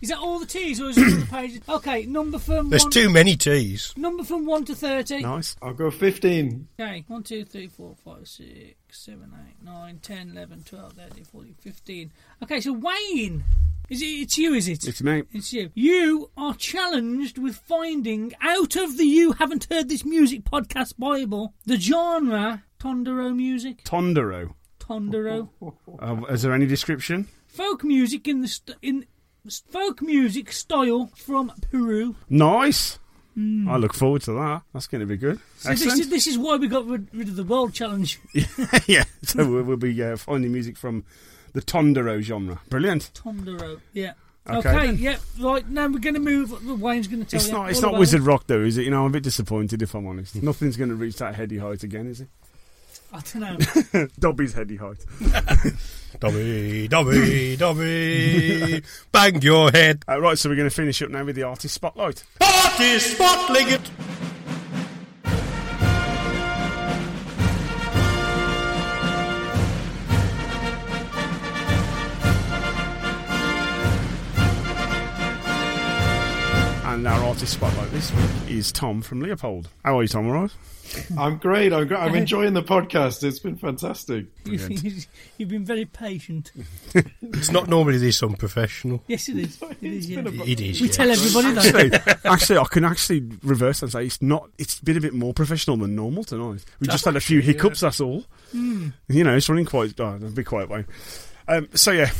[0.00, 1.60] Is that all the T's or is it all the pages?
[1.68, 3.92] Okay, number from There's one, too many T's.
[3.96, 5.22] number from 1 to 30.
[5.22, 5.56] Nice.
[5.60, 6.68] I'll go 15.
[6.78, 8.48] Okay, 1, 2, 3, 4, 5, 6,
[8.90, 12.12] 7, 8, 9, 10, 11, 12, 13, 14, 15.
[12.44, 13.42] Okay, so Wayne,
[13.88, 14.86] is it, it's you, is it?
[14.86, 15.24] It's me.
[15.32, 15.70] It's you.
[15.74, 21.54] You are challenged with finding out of the You Haven't Heard This Music podcast Bible
[21.66, 23.82] the genre Tondero music.
[23.82, 24.54] Tondero.
[24.78, 25.48] Tondero.
[26.00, 27.26] Uh, is there any description?
[27.48, 29.04] folk music in the st- in
[29.70, 32.16] folk music style from Peru.
[32.28, 32.98] Nice.
[33.36, 34.62] I look forward to that.
[34.74, 35.38] That's going to be good.
[35.58, 38.18] So this is, this is why we got rid, rid of the World Challenge.
[38.88, 41.04] yeah, so we'll, we'll be uh, finding music from
[41.52, 42.60] the Tondero genre.
[42.68, 43.12] Brilliant.
[43.14, 43.80] Tondero.
[43.92, 44.14] Yeah.
[44.50, 46.80] Okay, Okay, yeah, right, now we're going to move.
[46.80, 47.52] Wayne's going to tell It's you.
[47.52, 47.70] not.
[47.70, 48.24] It's not Wizard it.
[48.24, 48.84] Rock though, is it?
[48.84, 50.42] You know, I'm a bit disappointed if I'm honest.
[50.42, 52.28] Nothing's going to reach that heady height again, is it?
[53.12, 54.08] I don't know.
[54.18, 55.04] Dobby's heady height.
[56.20, 58.82] Dobby, Dobby, Dobby,
[59.12, 60.04] bang your head.
[60.08, 62.24] Uh, right, so we're going to finish up now with the artist spotlight.
[62.40, 63.90] Artist spotlight.
[77.08, 79.70] Our artist spotlight this week is Tom from Leopld.
[79.82, 80.26] How are you, Tom?
[80.26, 80.50] All right?
[81.16, 81.72] I'm great.
[81.72, 81.98] I'm, great.
[81.98, 83.24] I'm enjoying the podcast.
[83.24, 84.26] It's been fantastic.
[84.44, 85.06] You've,
[85.38, 86.52] you've been very patient.
[87.22, 89.02] It's not normally this unprofessional.
[89.06, 89.62] Yes, it is.
[89.80, 90.10] It is.
[90.10, 90.20] Yeah.
[90.20, 90.80] It is.
[90.82, 90.92] We yeah.
[90.92, 91.66] tell everybody that.
[91.66, 94.50] Actually, actually, I can actually reverse and say it's not.
[94.58, 96.64] It's been a bit more professional than normal tonight.
[96.80, 97.80] We just had a few hiccups.
[97.80, 98.24] That's all.
[98.52, 99.98] You know, it's running quite.
[99.98, 100.84] Oh, be quiet, way.
[101.48, 102.10] Um, so yeah,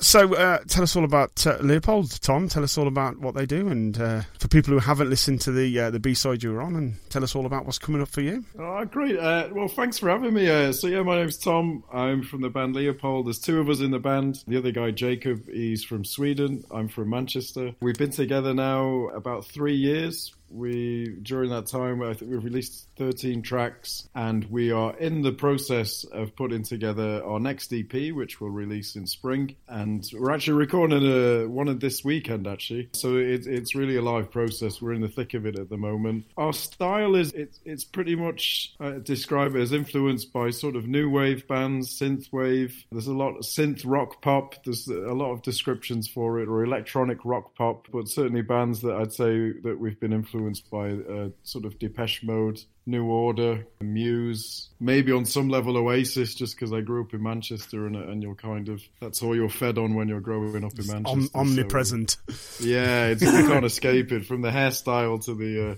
[0.00, 2.48] so uh, tell us all about uh, Leopld, Tom.
[2.48, 5.52] Tell us all about what they do, and uh, for people who haven't listened to
[5.52, 8.02] the uh, the B side you were on, and tell us all about what's coming
[8.02, 8.44] up for you.
[8.58, 9.18] Oh, great.
[9.18, 10.48] Uh, well, thanks for having me.
[10.48, 11.84] Uh, so, yeah, my name's Tom.
[11.92, 13.26] I'm from the band Leopld.
[13.26, 14.42] There's two of us in the band.
[14.46, 16.64] The other guy, Jacob, he's from Sweden.
[16.70, 17.74] I'm from Manchester.
[17.80, 20.34] We've been together now about three years.
[20.50, 25.32] We during that time, I think we've released 13 tracks, and we are in the
[25.32, 29.56] process of putting together our next EP, which we'll release in spring.
[29.68, 32.88] And we're actually recording a, one of this weekend, actually.
[32.92, 34.80] So it, it's really a live process.
[34.80, 36.24] We're in the thick of it at the moment.
[36.36, 40.86] Our style is it's it's pretty much uh, describe it as influenced by sort of
[40.86, 42.84] new wave bands, synth wave.
[42.90, 44.62] There's a lot of synth rock pop.
[44.64, 47.86] There's a lot of descriptions for it, or electronic rock pop.
[47.92, 52.22] But certainly bands that I'd say that we've been influenced by, uh, sort of Depeche
[52.22, 52.60] Mode.
[52.88, 57.86] New Order, Muse, maybe on some level Oasis, just because I grew up in Manchester
[57.86, 60.86] and, and you're kind of that's all you're fed on when you're growing up in
[60.86, 61.06] Manchester.
[61.10, 62.16] Om- so- omnipresent.
[62.60, 65.74] yeah, it's, you can't escape it from the hairstyle to the uh,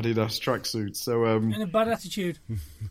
[0.00, 0.94] Adidas tracksuit.
[0.94, 2.38] So um, And a bad attitude.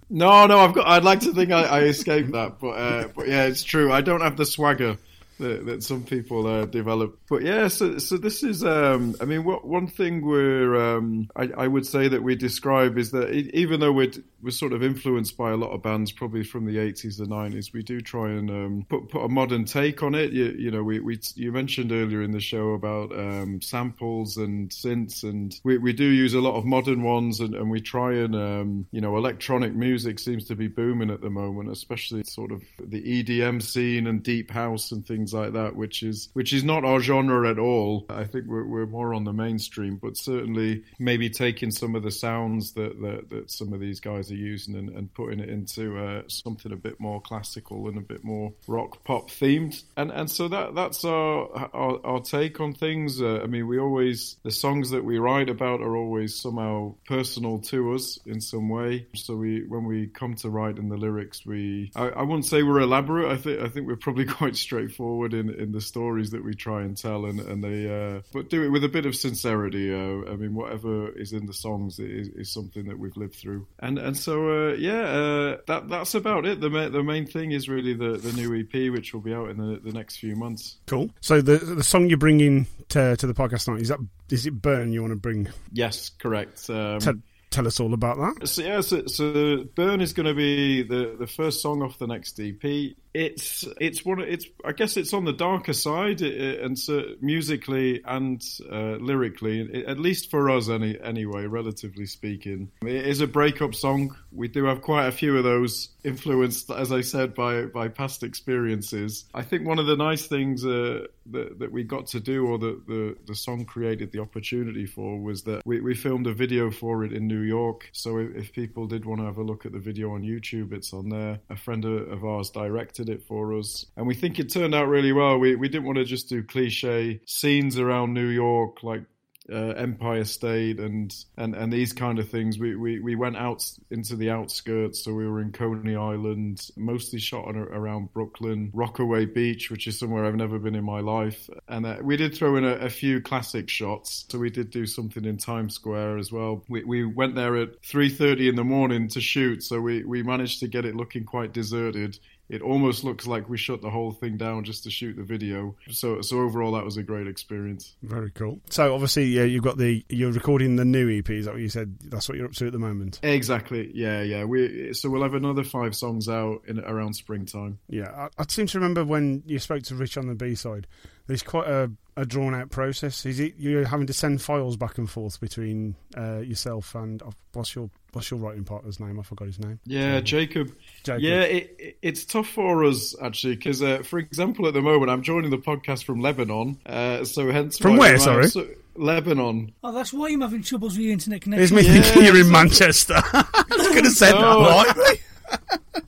[0.10, 0.88] no, no, I've got.
[0.88, 3.92] I'd like to think I, I escaped that, but uh, but yeah, it's true.
[3.92, 4.98] I don't have the swagger
[5.42, 7.20] that, that some people uh, develop.
[7.30, 8.64] But yeah, so so this is.
[8.64, 10.76] Um, I mean, what one thing we're.
[10.76, 14.12] Um, I, I would say that we describe is that even though we're
[14.42, 17.74] we're sort of influenced by a lot of bands, probably from the eighties and nineties,
[17.74, 20.32] we do try and um, put put a modern take on it.
[20.32, 24.70] You, you know, we, we you mentioned earlier in the show about um, samples and
[24.70, 28.14] synths, and we, we do use a lot of modern ones, and, and we try
[28.14, 32.52] and um, you know, electronic music seems to be booming at the moment, especially sort
[32.52, 36.64] of the EDM scene and deep house and things like that, which is which is
[36.64, 38.06] not our genre at all.
[38.10, 42.12] I think we're, we're more on the mainstream, but certainly maybe taking some of the
[42.12, 45.98] sounds that that, that some of these guys are using and, and putting it into
[45.98, 49.82] uh, something a bit more classical and a bit more rock pop themed.
[49.98, 53.22] And and so that that's our our, our take on things.
[53.22, 57.60] Uh, I mean, we always the songs that we write about are always somehow personal
[57.60, 59.08] to us in some way.
[59.16, 62.64] So we when we come to write in the lyrics, we I, I wouldn't say
[62.64, 63.32] we're elaborate.
[63.32, 66.82] I think I think we're probably quite straightforward in, in the stories that we try
[66.82, 69.94] and tell, and and they uh, but do it with a bit of sincerity.
[69.94, 73.68] Uh, I mean, whatever is in the songs is, is something that we've lived through,
[73.80, 76.62] and and so uh, yeah, uh, that that's about it.
[76.62, 79.50] The ma- the main thing is really the the new EP, which will be out
[79.50, 80.78] in the, the next few months.
[80.88, 81.10] Cool.
[81.22, 84.00] So the the song you're bringing to to the podcast tonight is that
[84.30, 85.50] is it Burn you want to bring?
[85.72, 86.70] Yes, correct.
[86.70, 87.16] Um, Tell,
[87.52, 88.48] tell us all about that.
[88.48, 92.08] So yeah, so, so Burn is going to be the, the first song off the
[92.08, 92.96] next EP.
[93.14, 94.22] It's it's one.
[94.22, 98.42] It's I guess it's on the darker side, it- and so musically and
[98.72, 104.16] uh, lyrically, at least for us, any anyway, relatively speaking, it is a breakup song.
[104.32, 108.24] We do have quite a few of those influenced, as I said, by by past
[108.24, 109.26] experiences.
[109.34, 112.58] I think one of the nice things uh, that that we got to do, or
[112.60, 116.72] that the the song created the opportunity for, was that we, we filmed a video
[116.72, 117.90] for it in New York.
[117.92, 120.72] So if, if people did want to have a look at the video on YouTube,
[120.72, 121.40] it's on there.
[121.50, 124.88] A friend of of ours directed it for us, and we think it turned out
[124.88, 125.38] really well.
[125.38, 129.04] We we didn't want to just do cliche scenes around New York like
[129.52, 132.60] uh, Empire State and, and, and these kind of things.
[132.60, 137.20] We, we, we went out into the outskirts, so we were in Coney Island, mostly
[137.20, 141.50] shot on, around Brooklyn, Rockaway Beach, which is somewhere I've never been in my life.
[141.68, 144.86] And uh, we did throw in a, a few classic shots, so we did do
[144.86, 146.64] something in Times Square as well.
[146.70, 150.60] We, we went there at 3.30 in the morning to shoot, so we, we managed
[150.62, 152.18] to get it looking quite deserted
[152.52, 155.74] it almost looks like we shut the whole thing down just to shoot the video.
[155.90, 157.96] So so overall, that was a great experience.
[158.04, 158.60] Very cool.
[158.70, 161.30] So obviously, yeah, you've got the you're recording the new EP.
[161.30, 161.98] Is that what you said?
[162.04, 163.22] That's what you're up to at the moment.
[163.24, 163.90] Exactly.
[163.94, 164.44] Yeah, yeah.
[164.44, 167.80] We so we'll have another five songs out in around springtime.
[167.88, 170.88] Yeah, I, I seem to remember when you spoke to Rich on the B side.
[171.32, 173.26] There's quite a, a drawn out process.
[173.26, 177.32] Is it you're having to send files back and forth between uh, yourself and uh,
[177.54, 179.18] what's your what's your writing partner's name?
[179.18, 179.80] I forgot his name.
[179.86, 180.76] Yeah, Jacob.
[181.04, 181.22] Jacob.
[181.22, 185.10] Yeah, it, it- it's tough for us actually because, uh, for example, at the moment
[185.10, 186.78] I'm joining the podcast from Lebanon.
[186.86, 188.48] Uh, so hence From where, we might sorry?
[188.50, 189.72] so- Lebanon.
[189.84, 191.70] Oh, that's why you're having troubles with your internet connection.
[191.70, 191.94] connection.
[191.94, 193.14] me Yeah, thinking you're in Manchester.
[193.34, 194.64] I was going to say No.
[194.64, 194.98] that.
[194.98, 195.22] Right?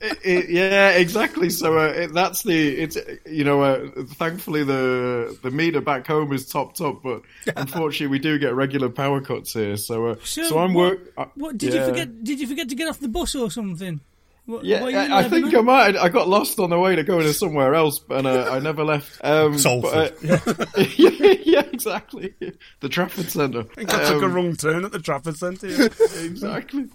[0.00, 1.48] It- it- yeah, exactly.
[1.50, 6.32] So uh, it, that's the it's you know uh, thankfully the the meter back home
[6.32, 7.22] is topped up, but
[7.56, 9.76] unfortunately we do get regular power cuts here.
[9.76, 11.12] So uh, so, I'm what, work.
[11.16, 11.80] uh, What did yeah.
[11.80, 12.24] you forget?
[12.24, 14.00] Did you forget to get off the bus or something?
[14.46, 15.96] What, Yeah, were you in I, I think I might.
[15.96, 18.84] I got lost on the way to going to somewhere else, and uh, I never
[18.84, 19.18] left.
[19.24, 20.14] Um, Salford.
[20.22, 20.64] but, uh,
[20.96, 22.34] yeah, yeah, exactly.
[22.80, 23.60] The Trafford Centre.
[23.60, 25.68] I think I took a Um, wrong turn at the Trafford Centre.
[25.68, 25.88] yeah.
[26.22, 26.88] exactly.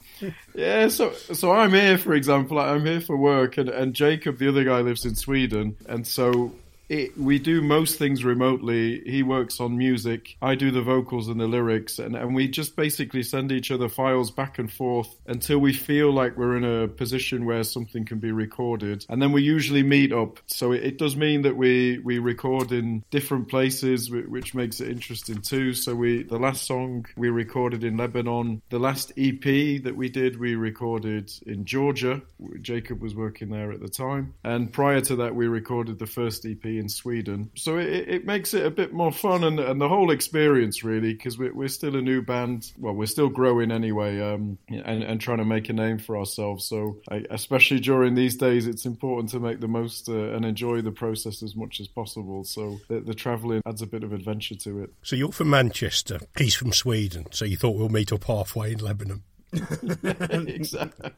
[0.53, 2.59] Yeah, so so I'm here, for example.
[2.59, 6.53] I'm here for work, and, and Jacob, the other guy, lives in Sweden, and so
[6.89, 9.01] it, we do most things remotely.
[9.05, 12.75] He works on music, I do the vocals and the lyrics, and, and we just
[12.75, 16.87] basically send each other files back and forth until we feel like we're in a
[16.87, 20.39] position where something can be recorded, and then we usually meet up.
[20.47, 24.89] So it, it does mean that we we record in different places, which makes it
[24.89, 25.73] interesting too.
[25.73, 30.39] So we the last song we recorded in Lebanon, the last EP that we did
[30.39, 32.21] we recorded in Georgia.
[32.61, 36.45] Jacob was working there at the time, and prior to that we recorded the first
[36.45, 37.51] EP in Sweden.
[37.55, 41.13] So it, it makes it a bit more fun and, and the whole experience really
[41.13, 42.71] because we're, we're still a new band.
[42.77, 46.65] Well, we're still growing anyway, um, and, and trying to make a name for ourselves.
[46.65, 50.81] So I, especially during these days, it's important to make the most uh, and enjoy
[50.81, 52.43] the process as much as possible.
[52.43, 54.91] So the, the travelling adds a bit of adventure to it.
[55.03, 58.79] So you're from Manchester, he's from Sweden, so you thought we'll meet up halfway in
[58.79, 59.23] Lebanon.
[60.47, 61.11] exactly.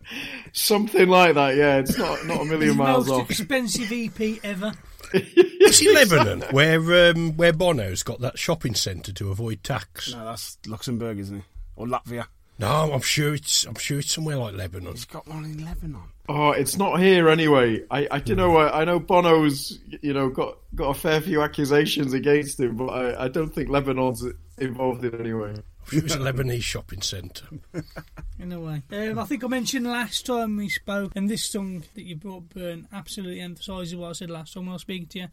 [0.53, 1.56] Something like that.
[1.56, 3.30] Yeah, it's not not a million miles most off.
[3.30, 4.74] expensive EP ever.
[5.14, 10.12] It's in Lebanon, where um, where Bono's got that shopping centre to avoid tax.
[10.12, 11.44] No, that's Luxembourg, isn't it?
[11.76, 12.26] Or Latvia.
[12.58, 14.94] No, I'm sure it's I'm sure it's somewhere like Lebanon.
[14.94, 16.10] He's got one in Lebanon.
[16.30, 17.84] Oh, it's not here anyway.
[17.89, 21.41] I, I you know I, I know Bono's you know got got a fair few
[21.41, 24.26] accusations against him, but I, I don't think Lebanon's
[24.57, 25.49] involved in any way.
[25.49, 27.48] I'm sure it's a Lebanese shopping centre.
[28.39, 28.84] In a way.
[28.91, 32.49] Um, I think I mentioned last time we spoke, and this song that you brought,
[32.49, 35.27] Burn, absolutely emphasises what I said last time when I was speaking to you.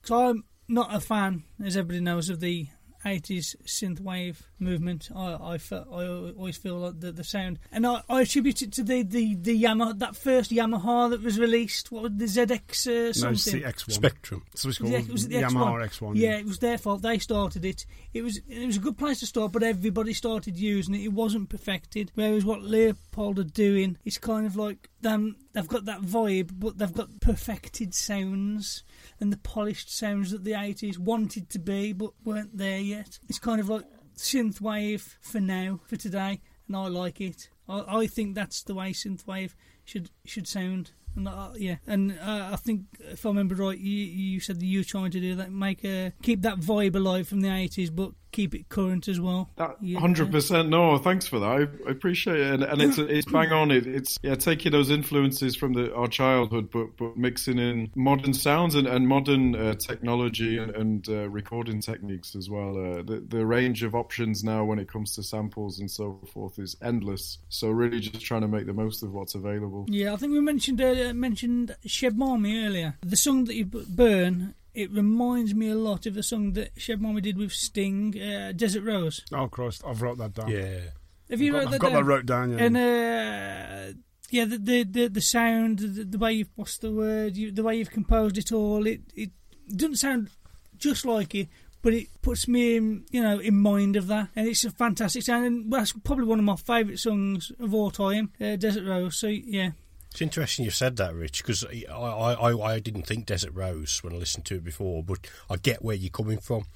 [0.00, 2.68] Because I'm not a fan, as everybody knows, of the
[3.04, 5.10] 80s synthwave movement.
[5.14, 8.72] I I, felt, I always feel like the, the sound, and I, I attribute it
[8.72, 11.92] to the, the, the Yamaha, that first Yamaha that was released.
[11.92, 13.92] What was the ZX uh, No, it's the X1.
[13.92, 14.42] Spectrum.
[14.54, 15.88] So it's Was called it- was it the Yamaha X1?
[16.00, 16.12] X1.
[16.16, 17.02] Yeah, it was their fault.
[17.02, 17.84] They started it.
[18.12, 21.02] It was it was a good place to start, but everybody started using it.
[21.02, 22.10] It wasn't perfected.
[22.14, 25.36] Whereas what Leopld are doing, it's kind of like them.
[25.52, 28.82] They've got that vibe, but they've got perfected sounds
[29.20, 33.18] and the polished sounds that the 80s wanted to be, but weren't there yet.
[33.28, 33.84] It's kind of like
[34.16, 37.48] synthwave for now, for today, and I like it.
[37.68, 39.54] I, I think that's the way synthwave
[39.84, 40.92] should should sound.
[41.16, 44.66] And uh, yeah, and uh, I think if I remember right, you, you said that
[44.66, 47.90] you were trying to do that, make a keep that vibe alive from the eighties,
[47.90, 49.48] but keep it current as well.
[49.80, 50.00] Yeah.
[50.00, 50.68] Hundred percent.
[50.68, 51.46] No, thanks for that.
[51.46, 53.70] I, I appreciate it, and, and it's it's bang on.
[53.70, 58.34] It, it's yeah, taking those influences from the, our childhood, but but mixing in modern
[58.34, 62.76] sounds and, and modern uh, technology and, and uh, recording techniques as well.
[62.76, 66.58] Uh, the the range of options now when it comes to samples and so forth
[66.58, 67.38] is endless.
[67.48, 69.86] So really, just trying to make the most of what's available.
[69.88, 72.96] Yeah, I think we mentioned uh, mentioned Cheb Mami earlier.
[73.02, 74.54] The song that you burn.
[74.74, 78.52] It reminds me a lot of the song that Cheb Mami did with Sting, uh,
[78.56, 79.24] Desert Rose.
[79.32, 80.48] Oh Christ, I've wrote that down.
[80.48, 80.80] Yeah.
[81.30, 81.96] Have you I've wrote got, that I've got down?
[81.96, 82.52] that wrote down.
[82.52, 82.64] Yeah.
[82.64, 83.98] And uh,
[84.30, 87.62] yeah, the, the the the sound, the, the way you've what's the word, you, the
[87.62, 89.30] way you've composed it all, it it
[89.68, 90.30] doesn't sound
[90.76, 91.48] just like it,
[91.82, 95.22] but it puts me in you know in mind of that, and it's a fantastic
[95.22, 95.44] sound.
[95.44, 99.16] And that's probably one of my favourite songs of all time, uh, Desert Rose.
[99.16, 99.70] So yeah,
[100.14, 104.12] It's interesting you said that, Rich, because I, I, I, didn't think Desert Rose when
[104.12, 106.66] I listened to it before, but I get where you're coming from.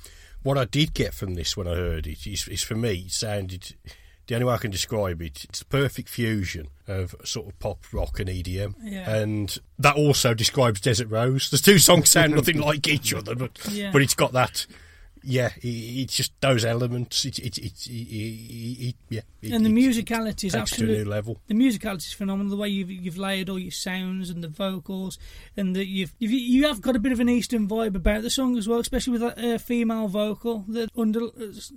[0.43, 3.12] What I did get from this when I heard it is, is for me, it
[3.12, 3.77] sounded,
[4.27, 7.85] the only way I can describe it, it's a perfect fusion of sort of pop,
[7.93, 8.74] rock, and EDM.
[8.82, 9.09] Yeah.
[9.09, 11.48] And that also describes Desert Rose.
[11.48, 13.93] The two songs sound nothing like each other, but, Yeah.
[13.93, 14.66] but it's got that
[15.23, 17.24] yeah, it's just those elements.
[17.24, 19.20] It's it's it's it, it, it, yeah.
[19.43, 21.40] It, and the it musicality is takes to a absolutely new level.
[21.47, 22.51] The musicality is phenomenal.
[22.51, 25.19] The way you've you've layered all your sounds and the vocals,
[25.57, 28.31] and that you've, you've you have got a bit of an eastern vibe about the
[28.31, 31.73] song as well, especially with that uh, female vocal that under it's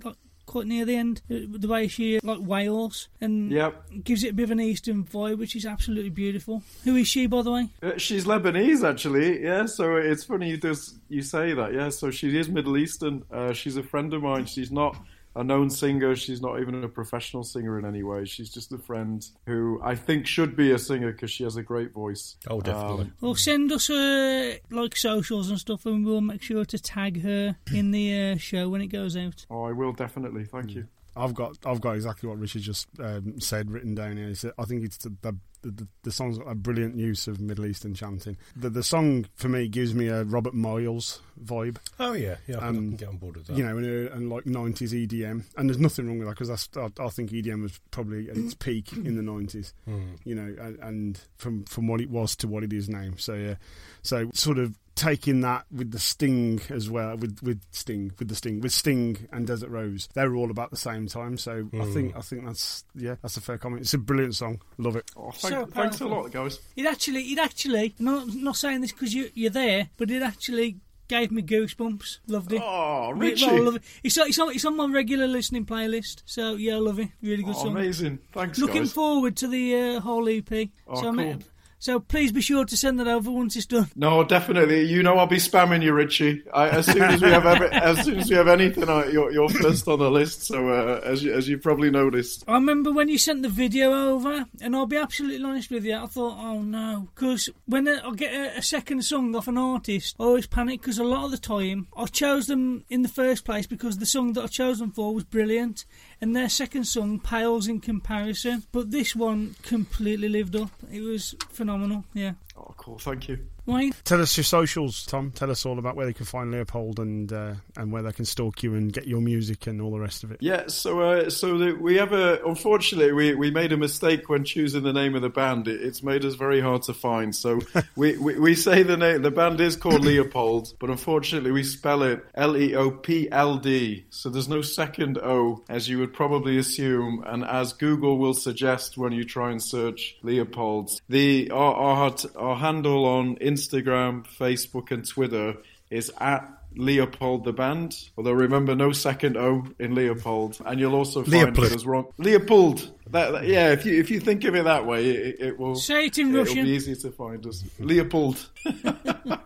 [0.52, 4.04] quite near the end, uh, the way she like wails and Yep.
[4.04, 6.62] gives it a bit of an eastern vibe, which is absolutely beautiful.
[6.84, 7.68] Who is she, by the way?
[7.82, 9.42] Uh, She's Lebanese, actually.
[9.42, 11.72] Yeah, so it's funny you does you say that.
[11.74, 13.24] Yeah, so she is Middle Eastern.
[13.32, 14.46] Uh, she's a friend of mine.
[14.46, 14.96] She's not
[15.34, 16.14] a known singer.
[16.16, 18.24] She's not even a professional singer in any way.
[18.24, 21.62] She's just a friend who I think should be a singer because she has a
[21.62, 22.36] great voice.
[22.48, 23.04] Oh, definitely.
[23.04, 27.22] Um, Well, send us uh, like socials and stuff, and we'll make sure to tag
[27.22, 29.46] her in the uh, show when it goes out.
[29.50, 30.44] oh, I will definitely.
[30.44, 30.74] Thank Mm.
[30.74, 30.86] you.
[31.14, 34.28] I've got I've got exactly what Richard just um, said written down here.
[34.30, 37.66] It's- I think it's the the, the, the song's got a brilliant use of Middle
[37.66, 38.36] Eastern chanting.
[38.56, 41.78] The the song for me gives me a Robert Miles vibe.
[41.98, 43.56] Oh yeah, yeah, I, can- I Um, can get on board with that.
[43.56, 46.50] You know, and, uh, and like nineties EDM, and there's nothing wrong with that because
[46.76, 49.72] I, I think EDM was probably at its peak in the nineties.
[49.88, 50.18] Mm.
[50.24, 53.10] You know, and, and from from what it was to what it is now.
[53.16, 53.54] So yeah,
[54.02, 58.34] so sort of taking that with the Sting as well, with with Sting, with the
[58.34, 61.36] Sting, with Sting and Desert Rose, they were all about the same time.
[61.38, 61.94] So I Mm.
[61.94, 63.82] think I think that's yeah, that's a fair comment.
[63.82, 65.10] It's a brilliant song, love it.
[65.16, 66.58] Oh, thank, So thanks a lot, guys.
[66.76, 70.76] It actually, it actually, not not saying this because you you're there, but it actually
[71.08, 72.18] gave me goosebumps.
[72.26, 72.62] Loved it.
[72.64, 73.44] Oh, Ritchie.
[73.46, 73.82] well, love it.
[74.02, 77.08] It's, on- it's, on, it's on my regular listening playlist, so yeah, I love it.
[77.20, 77.76] Really good Oh, song.
[77.76, 78.18] amazing.
[78.32, 78.92] Thanks, Looking guys.
[78.92, 80.70] forward to the uh, whole EP.
[80.88, 81.42] Oh, so, I'm- cool.
[81.82, 83.90] So please be sure to send that over once it's done.
[83.96, 84.84] No, definitely.
[84.84, 86.44] You know I'll be spamming you, Ritchie.
[86.54, 89.32] I, as soon as we have every, as soon as we have anything, I, you're,
[89.32, 90.44] you're first on the list.
[90.44, 93.92] So uh, as you, as you probably noticed, I remember when you sent the video
[93.92, 95.96] over, and I'll be absolutely honest with you.
[95.96, 100.14] I thought, oh no, because when I get a, a second song off an artist,
[100.20, 103.44] I always panic because a lot of the time I chose them in the first
[103.44, 105.84] place because the song that I chose them for was brilliant,
[106.22, 108.62] and their second song pales in comparison.
[108.70, 110.70] But this one completely lived up.
[110.90, 112.04] It was phenomenal.
[112.14, 112.34] Yeah.
[112.62, 112.98] Oh, cool.
[112.98, 113.38] Thank you.
[113.64, 115.30] Wayne, Tell us your socials, Tom.
[115.30, 118.24] Tell us all about where they can find Leopld and uh, and where they can
[118.24, 120.38] stalk you and get your music and all the rest of it.
[120.40, 124.44] Yeah, so uh, so the, we have a unfortunately we, we made a mistake when
[124.44, 125.68] choosing the name of the band.
[125.68, 127.34] It, it's made us very hard to find.
[127.34, 127.60] So
[127.96, 132.02] we, we, we say the name the band is called Leopold, but unfortunately we spell
[132.02, 134.06] it L E O P L D.
[134.10, 138.98] So there's no second O as you would probably assume, and as Google will suggest
[138.98, 140.90] when you try and search Leopold.
[141.08, 145.56] The our our, our handle on Instagram, Facebook, and Twitter
[145.90, 147.94] is at Leopld the band.
[148.16, 151.66] Although remember, no second O in Leopld, and you'll also find Leopold.
[151.66, 152.06] it as wrong.
[152.18, 152.90] Leopold.
[153.10, 155.74] That, that- yeah, if you if you think of it that way, it, it will
[155.74, 157.62] Say it in it'll be easy to find us.
[157.78, 158.48] Leopold.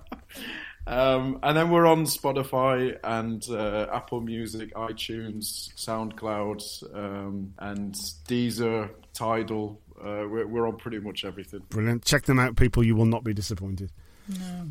[0.89, 7.93] Um, and then we're on Spotify and uh, Apple Music, iTunes, SoundCloud, um, and
[8.29, 9.81] Deezer, Tidal.
[10.01, 11.63] Uh, we're, we're on pretty much everything.
[11.71, 12.05] Brilliant.
[12.05, 12.85] Check them out, people.
[12.85, 13.91] You will not be disappointed.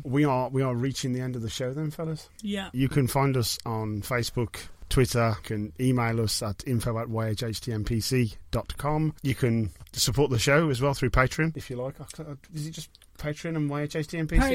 [0.04, 2.28] We are we are reaching the end of the show, then, fellas.
[2.42, 2.68] yeah.
[2.74, 4.56] You can find us on Facebook,
[4.90, 5.34] Twitter.
[5.38, 9.14] You can email us at info at yhhtmpc.com.
[9.22, 11.94] You can support the show as well through Patreon, if you like.
[12.52, 13.70] Is it just Patreon and?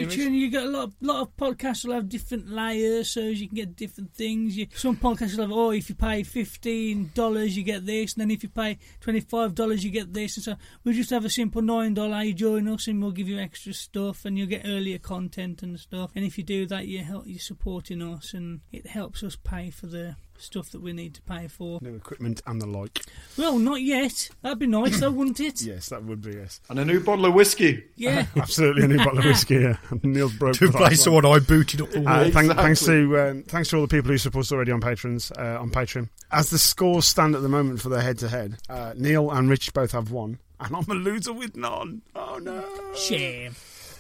[0.06, 0.18] Rich?
[0.18, 3.48] Patreon, you get a lot of, lot of podcasts will have different layers, so you
[3.48, 4.58] can get different things.
[4.58, 8.22] You, some podcasts will have, oh, if you pay fifteen dollars, you get this, and
[8.22, 11.26] then if you pay twenty five dollars, you get this, and so we just have
[11.26, 12.24] a simple nine dollar.
[12.24, 15.80] You join us, and we'll give you extra stuff, and you'll get earlier content and
[15.80, 16.12] stuff.
[16.16, 19.70] And if you do that, you help, you're supporting us, and it helps us pay
[19.70, 21.80] for the stuff that we need to pay for.
[21.82, 23.02] New equipment and the like.
[23.38, 24.30] Well, not yet.
[24.42, 25.62] That'd be nice, though, wouldn't it?
[25.72, 26.60] Yes, that would be yes.
[26.70, 27.84] And a new bottle of whiskey.
[27.96, 28.26] Yeah.
[28.36, 29.56] Absolutely, a new bottle of whiskey.
[29.56, 29.78] Yeah.
[30.04, 31.24] Neil broke To the last replace the one.
[31.24, 32.10] one I booted up the wall.
[32.10, 34.82] Uh, thank, thanks to um, thanks to all the people who support us already on
[34.82, 36.10] patrons uh, on Patreon.
[36.32, 38.58] As the scores stand at the moment for their head to head,
[38.96, 42.02] Neil and Rich both have one, and I'm a loser with none.
[42.16, 42.66] Oh no!
[42.96, 43.56] Shame.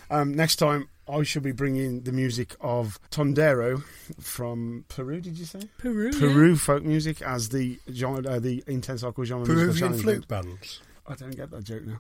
[0.09, 3.83] Um, next time, I shall be bringing the music of Tondero
[4.19, 5.19] from Peru.
[5.21, 6.11] Did you say Peru.
[6.13, 6.19] yeah.
[6.19, 10.81] Peru folk music as the genre, uh, the intense hardcore genre Peruvian flute bands.
[11.07, 11.99] I don't get that joke now.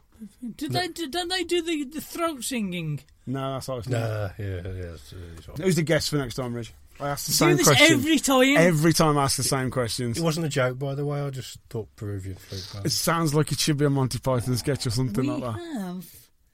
[0.55, 0.87] Did they?
[0.87, 3.01] Did, don't they do the, the throat singing?
[3.25, 4.93] No, that's what I was Nah, yeah, yeah.
[4.93, 6.73] It's, it's Who's the guest for next time, Rich?
[6.99, 8.57] I asked the Do same this question every time.
[8.57, 10.19] Every time I ask the same questions.
[10.19, 11.19] It wasn't a joke, by the way.
[11.19, 14.85] I just thought Peruvian flute It sounds like it should be a Monty Python sketch
[14.85, 15.61] or something we like that.
[15.81, 16.05] have.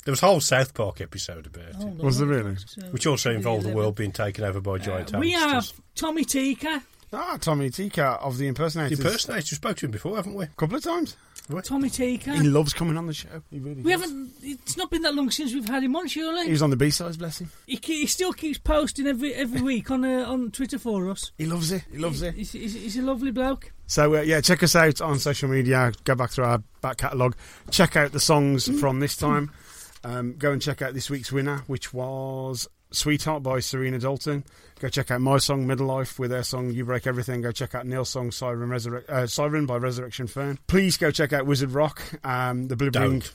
[0.08, 2.56] There was a whole South Park episode about it, Hold Was on, there really?
[2.92, 5.20] which also involved the world being taken over by giant hamsters.
[5.20, 5.70] We have.
[5.96, 6.82] Tommy Tika.
[7.12, 8.98] Ah, Tommy Tika of the The impersonators.
[8.98, 10.46] impersonators, we spoke to him before, haven't we?
[10.46, 11.18] A couple of times.
[11.50, 11.66] What?
[11.66, 12.38] Tommy Tika.
[12.38, 13.42] He loves coming on the show.
[13.52, 14.02] He really we does.
[14.04, 14.32] haven't.
[14.42, 16.46] It's not been that long since we've had him on, surely.
[16.46, 17.52] He was on the B sides, bless him.
[17.66, 21.34] He, he still keeps posting every every week on uh, on Twitter for us.
[21.38, 21.84] He loves it.
[21.92, 22.34] He loves it.
[22.36, 23.74] He's, he's, he's a lovely bloke.
[23.88, 25.92] So uh, yeah, check us out on social media.
[26.06, 27.36] Go back through our back catalogue.
[27.72, 29.52] Check out the songs from this time.
[30.08, 34.46] Um, go and check out this week's winner, which was "Sweetheart" by Serena Dalton.
[34.80, 37.76] Go check out my song "Middle Life" with their song "You Break Everything." Go check
[37.76, 40.60] out Neil's song "Siren, Resurre- uh, Siren" by Resurrection Fern.
[40.68, 43.30] Please go check out Wizard Rock, um, the Blibbering.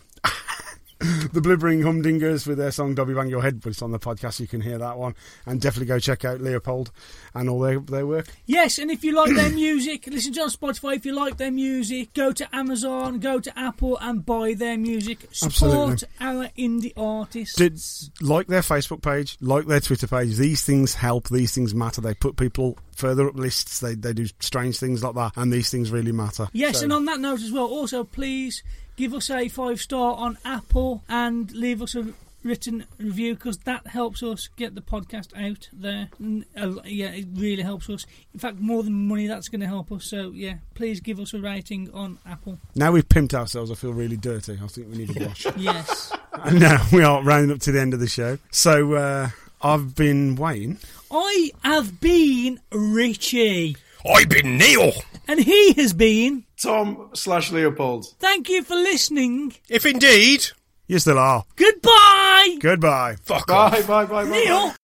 [1.02, 4.38] The Blibbering Humdingers with their song "Dobby Bang Your Head," but it's on the podcast.
[4.38, 5.14] You can hear that one,
[5.46, 6.90] and definitely go check out Leopld
[7.34, 8.28] and all their their work.
[8.46, 10.94] Yes, and if you like their music, listen to it on Spotify.
[10.96, 15.26] If you like their music, go to Amazon, go to Apple, and buy their music.
[15.32, 16.08] Support Absolutely.
[16.20, 17.56] our indie artists.
[17.56, 17.80] Did,
[18.20, 20.36] like their Facebook page, like their Twitter page.
[20.36, 21.28] These things help.
[21.28, 22.00] These things matter.
[22.00, 23.80] They put people further up lists.
[23.80, 26.48] They they do strange things like that, and these things really matter.
[26.52, 28.62] Yes, So- and on that note as well, also please
[29.02, 32.06] give us a five star on Apple and leave us a
[32.44, 36.08] written review because that helps us get the podcast out there.
[36.20, 38.06] Yeah, it really helps us.
[38.32, 40.04] In fact, more than money, that's going to help us.
[40.04, 42.60] So yeah, please give us a rating on Apple.
[42.76, 43.72] now we've pimped ourselves.
[43.72, 44.56] I feel really dirty.
[44.62, 45.46] I think we need a wash.
[45.56, 48.38] Yes, and now we are rounding up to the end of the show.
[48.52, 49.30] So uh,
[49.60, 50.78] I've been Wayne.
[51.10, 53.76] I have been Ritchie,
[54.08, 54.92] I've been Neil.
[55.26, 56.44] and he has been.
[56.62, 58.14] Tom slash Leopld.
[58.18, 59.54] Thank you for listening.
[59.68, 60.46] If indeed,
[60.86, 61.44] You still are.
[61.56, 63.16] Goodbye, Goodbye.
[63.22, 63.72] fuck off.
[63.72, 64.30] Bye, bye, bye, bye.
[64.30, 64.68] Neil.
[64.68, 64.76] Before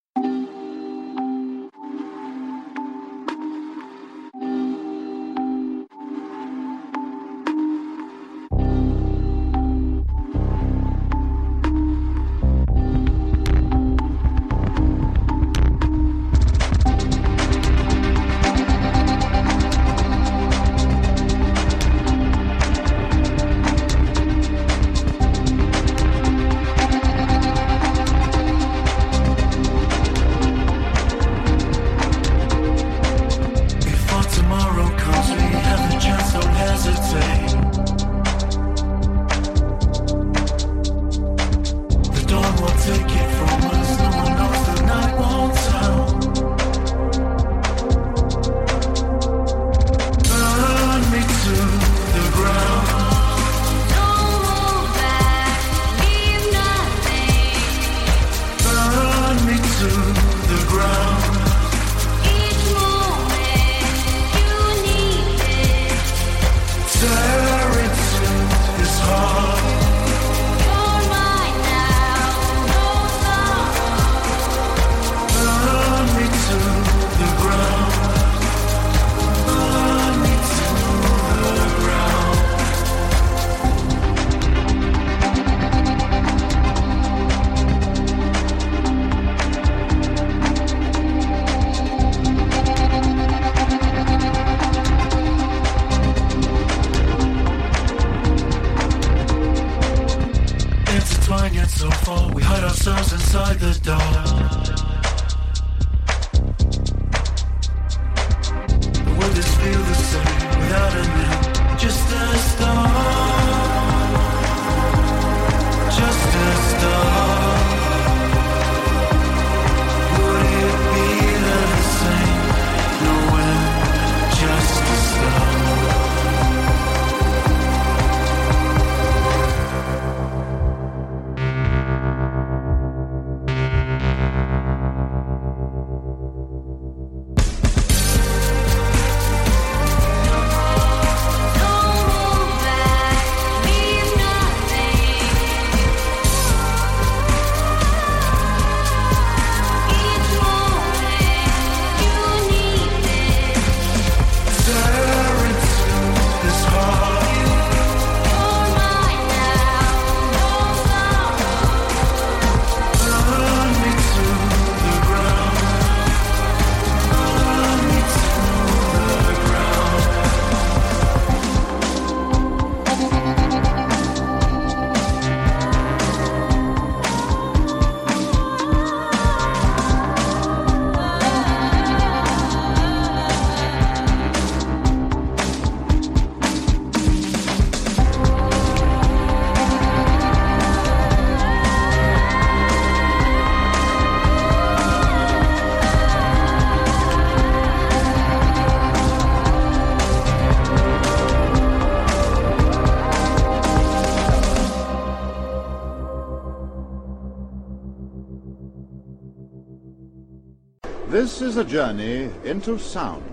[211.48, 213.24] is a journey into sound.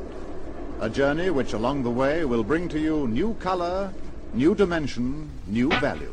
[0.79, 3.93] A journey which along the way will bring to you new color,
[4.33, 6.09] new dimension, new values,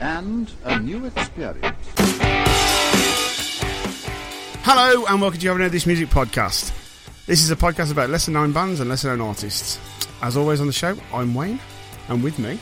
[0.00, 1.76] and a new experience.
[4.64, 6.72] Hello, and welcome to You Haven't Heard This Music podcast.
[7.26, 9.78] This is a podcast about lesser known bands and lesser known artists.
[10.22, 11.60] As always on the show, I'm Wayne,
[12.08, 12.58] and with me,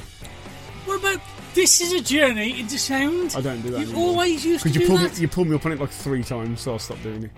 [0.86, 1.20] What about
[1.55, 3.32] this is a journey into sound?
[3.36, 4.09] I don't do that You anymore.
[4.09, 5.14] always used to Because you do pulled that.
[5.14, 7.30] me, you pulled me up on it like three times, so I'll stop doing it.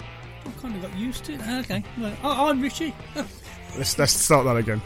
[0.49, 1.41] I kind of got used to it.
[1.45, 2.95] Ah, okay, well, I, oh, oh, I'm Ritchie.
[3.77, 4.81] Let's let's start that again.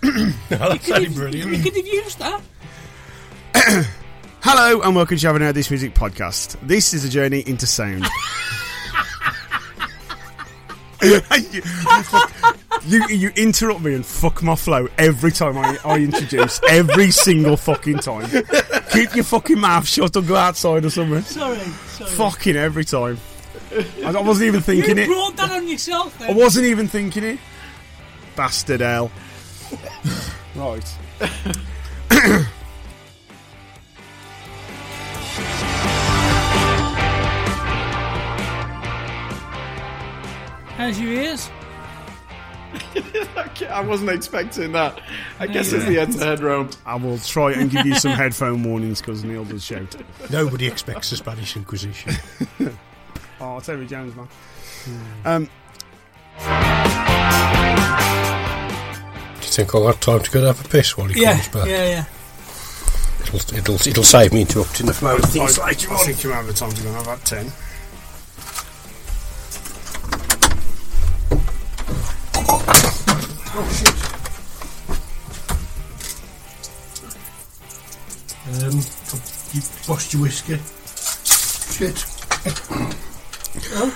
[0.48, 2.40] That's You only could have used that.
[4.42, 6.56] Hello, and welcome to You Haven't Heard This Music podcast.
[6.62, 8.06] This is a journey into sound.
[11.02, 11.20] you,
[11.50, 16.60] you fuck- you, you interrupt me and fuck my flow every time I, I introduce.
[16.68, 18.28] Every single fucking time.
[18.92, 21.22] Keep your fucking mouth shut or go outside or something.
[21.22, 22.10] Sorry, sorry.
[22.10, 23.18] Fucking every time.
[24.04, 24.96] I, I wasn't even thinking it.
[24.96, 25.06] you it.
[25.08, 27.38] brought that on yourself I wasn't even thinking it.
[28.36, 29.10] Bastard hell.
[30.54, 30.96] right.
[40.76, 41.50] How's your ears?
[43.70, 45.00] I wasn't expecting that.
[45.38, 45.78] I guess Yeah.
[45.78, 46.76] it's the head to head round.
[46.86, 49.94] I will try and give you some headphone warnings because Neil does shout.
[50.30, 52.14] Nobody expects the Spanish Inquisition.
[53.44, 54.28] Oh, Terry Jones, man.
[55.24, 55.44] Um,
[59.40, 61.34] Do you think I'll have time to go and have a piss while he Yeah,
[61.40, 61.66] comes back?
[61.68, 62.04] yeah, yeah.
[63.20, 66.04] It'll, it'll, it'll save me interrupting the flow of things I, later I on.
[66.06, 67.50] think you have the time to go and have about 10.
[73.54, 73.94] Oh, shit.
[78.62, 78.80] Um,
[79.52, 80.56] you washed your whiskey.
[81.72, 82.04] Shit.
[83.74, 83.92] Oh.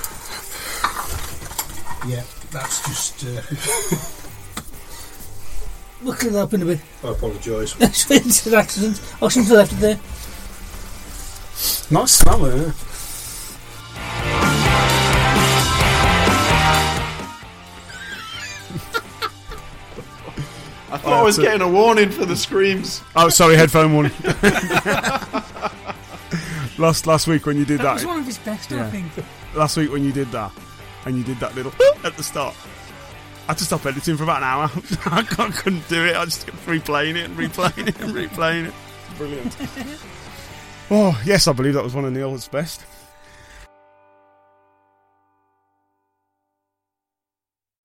[2.06, 2.22] Yeah,
[2.52, 3.24] that's just.
[3.24, 3.42] Uh,
[6.02, 6.80] Look it up in a bit.
[7.02, 7.74] I apologise.
[7.80, 9.00] it's an accident.
[9.20, 9.98] I shouldn't have left it there.
[11.90, 12.74] Nice smell, isn't?
[20.88, 23.02] I thought I was so- getting a warning for the screams.
[23.16, 24.12] Oh, sorry, headphone warning.
[26.78, 29.10] last last week when you did That that, was one of his best, I think.
[29.56, 30.52] Last week when you did that,
[31.04, 31.72] and you did that little
[32.04, 32.54] at the start,
[33.44, 34.70] I had to stop editing for about an hour.
[35.06, 36.16] I couldn't do it.
[36.16, 38.74] I just kept replaying it and replaying it and replaying it.
[39.16, 39.56] Brilliant.
[40.90, 42.84] oh yes, I believe that was one of Neil's best.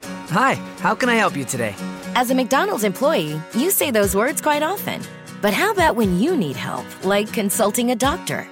[0.04, 1.76] Hi, how can I help you today?
[2.16, 5.02] As a McDonald's employee, you say those words quite often.
[5.42, 8.48] But how about when you need help, like consulting a doctor?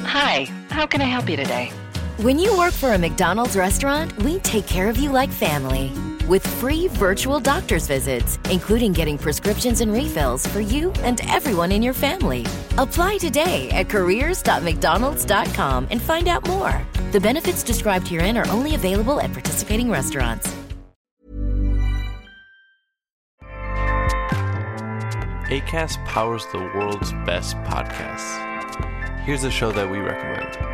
[0.00, 1.72] Hi, how can I help you today?
[2.18, 5.92] When you work for a McDonald's restaurant, we take care of you like family.
[6.28, 11.82] With free virtual doctor's visits, including getting prescriptions and refills for you and everyone in
[11.82, 12.46] your family.
[12.78, 16.86] Apply today at careers.mcdonalds.com and find out more.
[17.10, 20.54] The benefits described herein are only available at participating restaurants.
[25.50, 28.38] ACAST powers the world's best podcasts.
[29.24, 30.73] Here's a show that we recommend.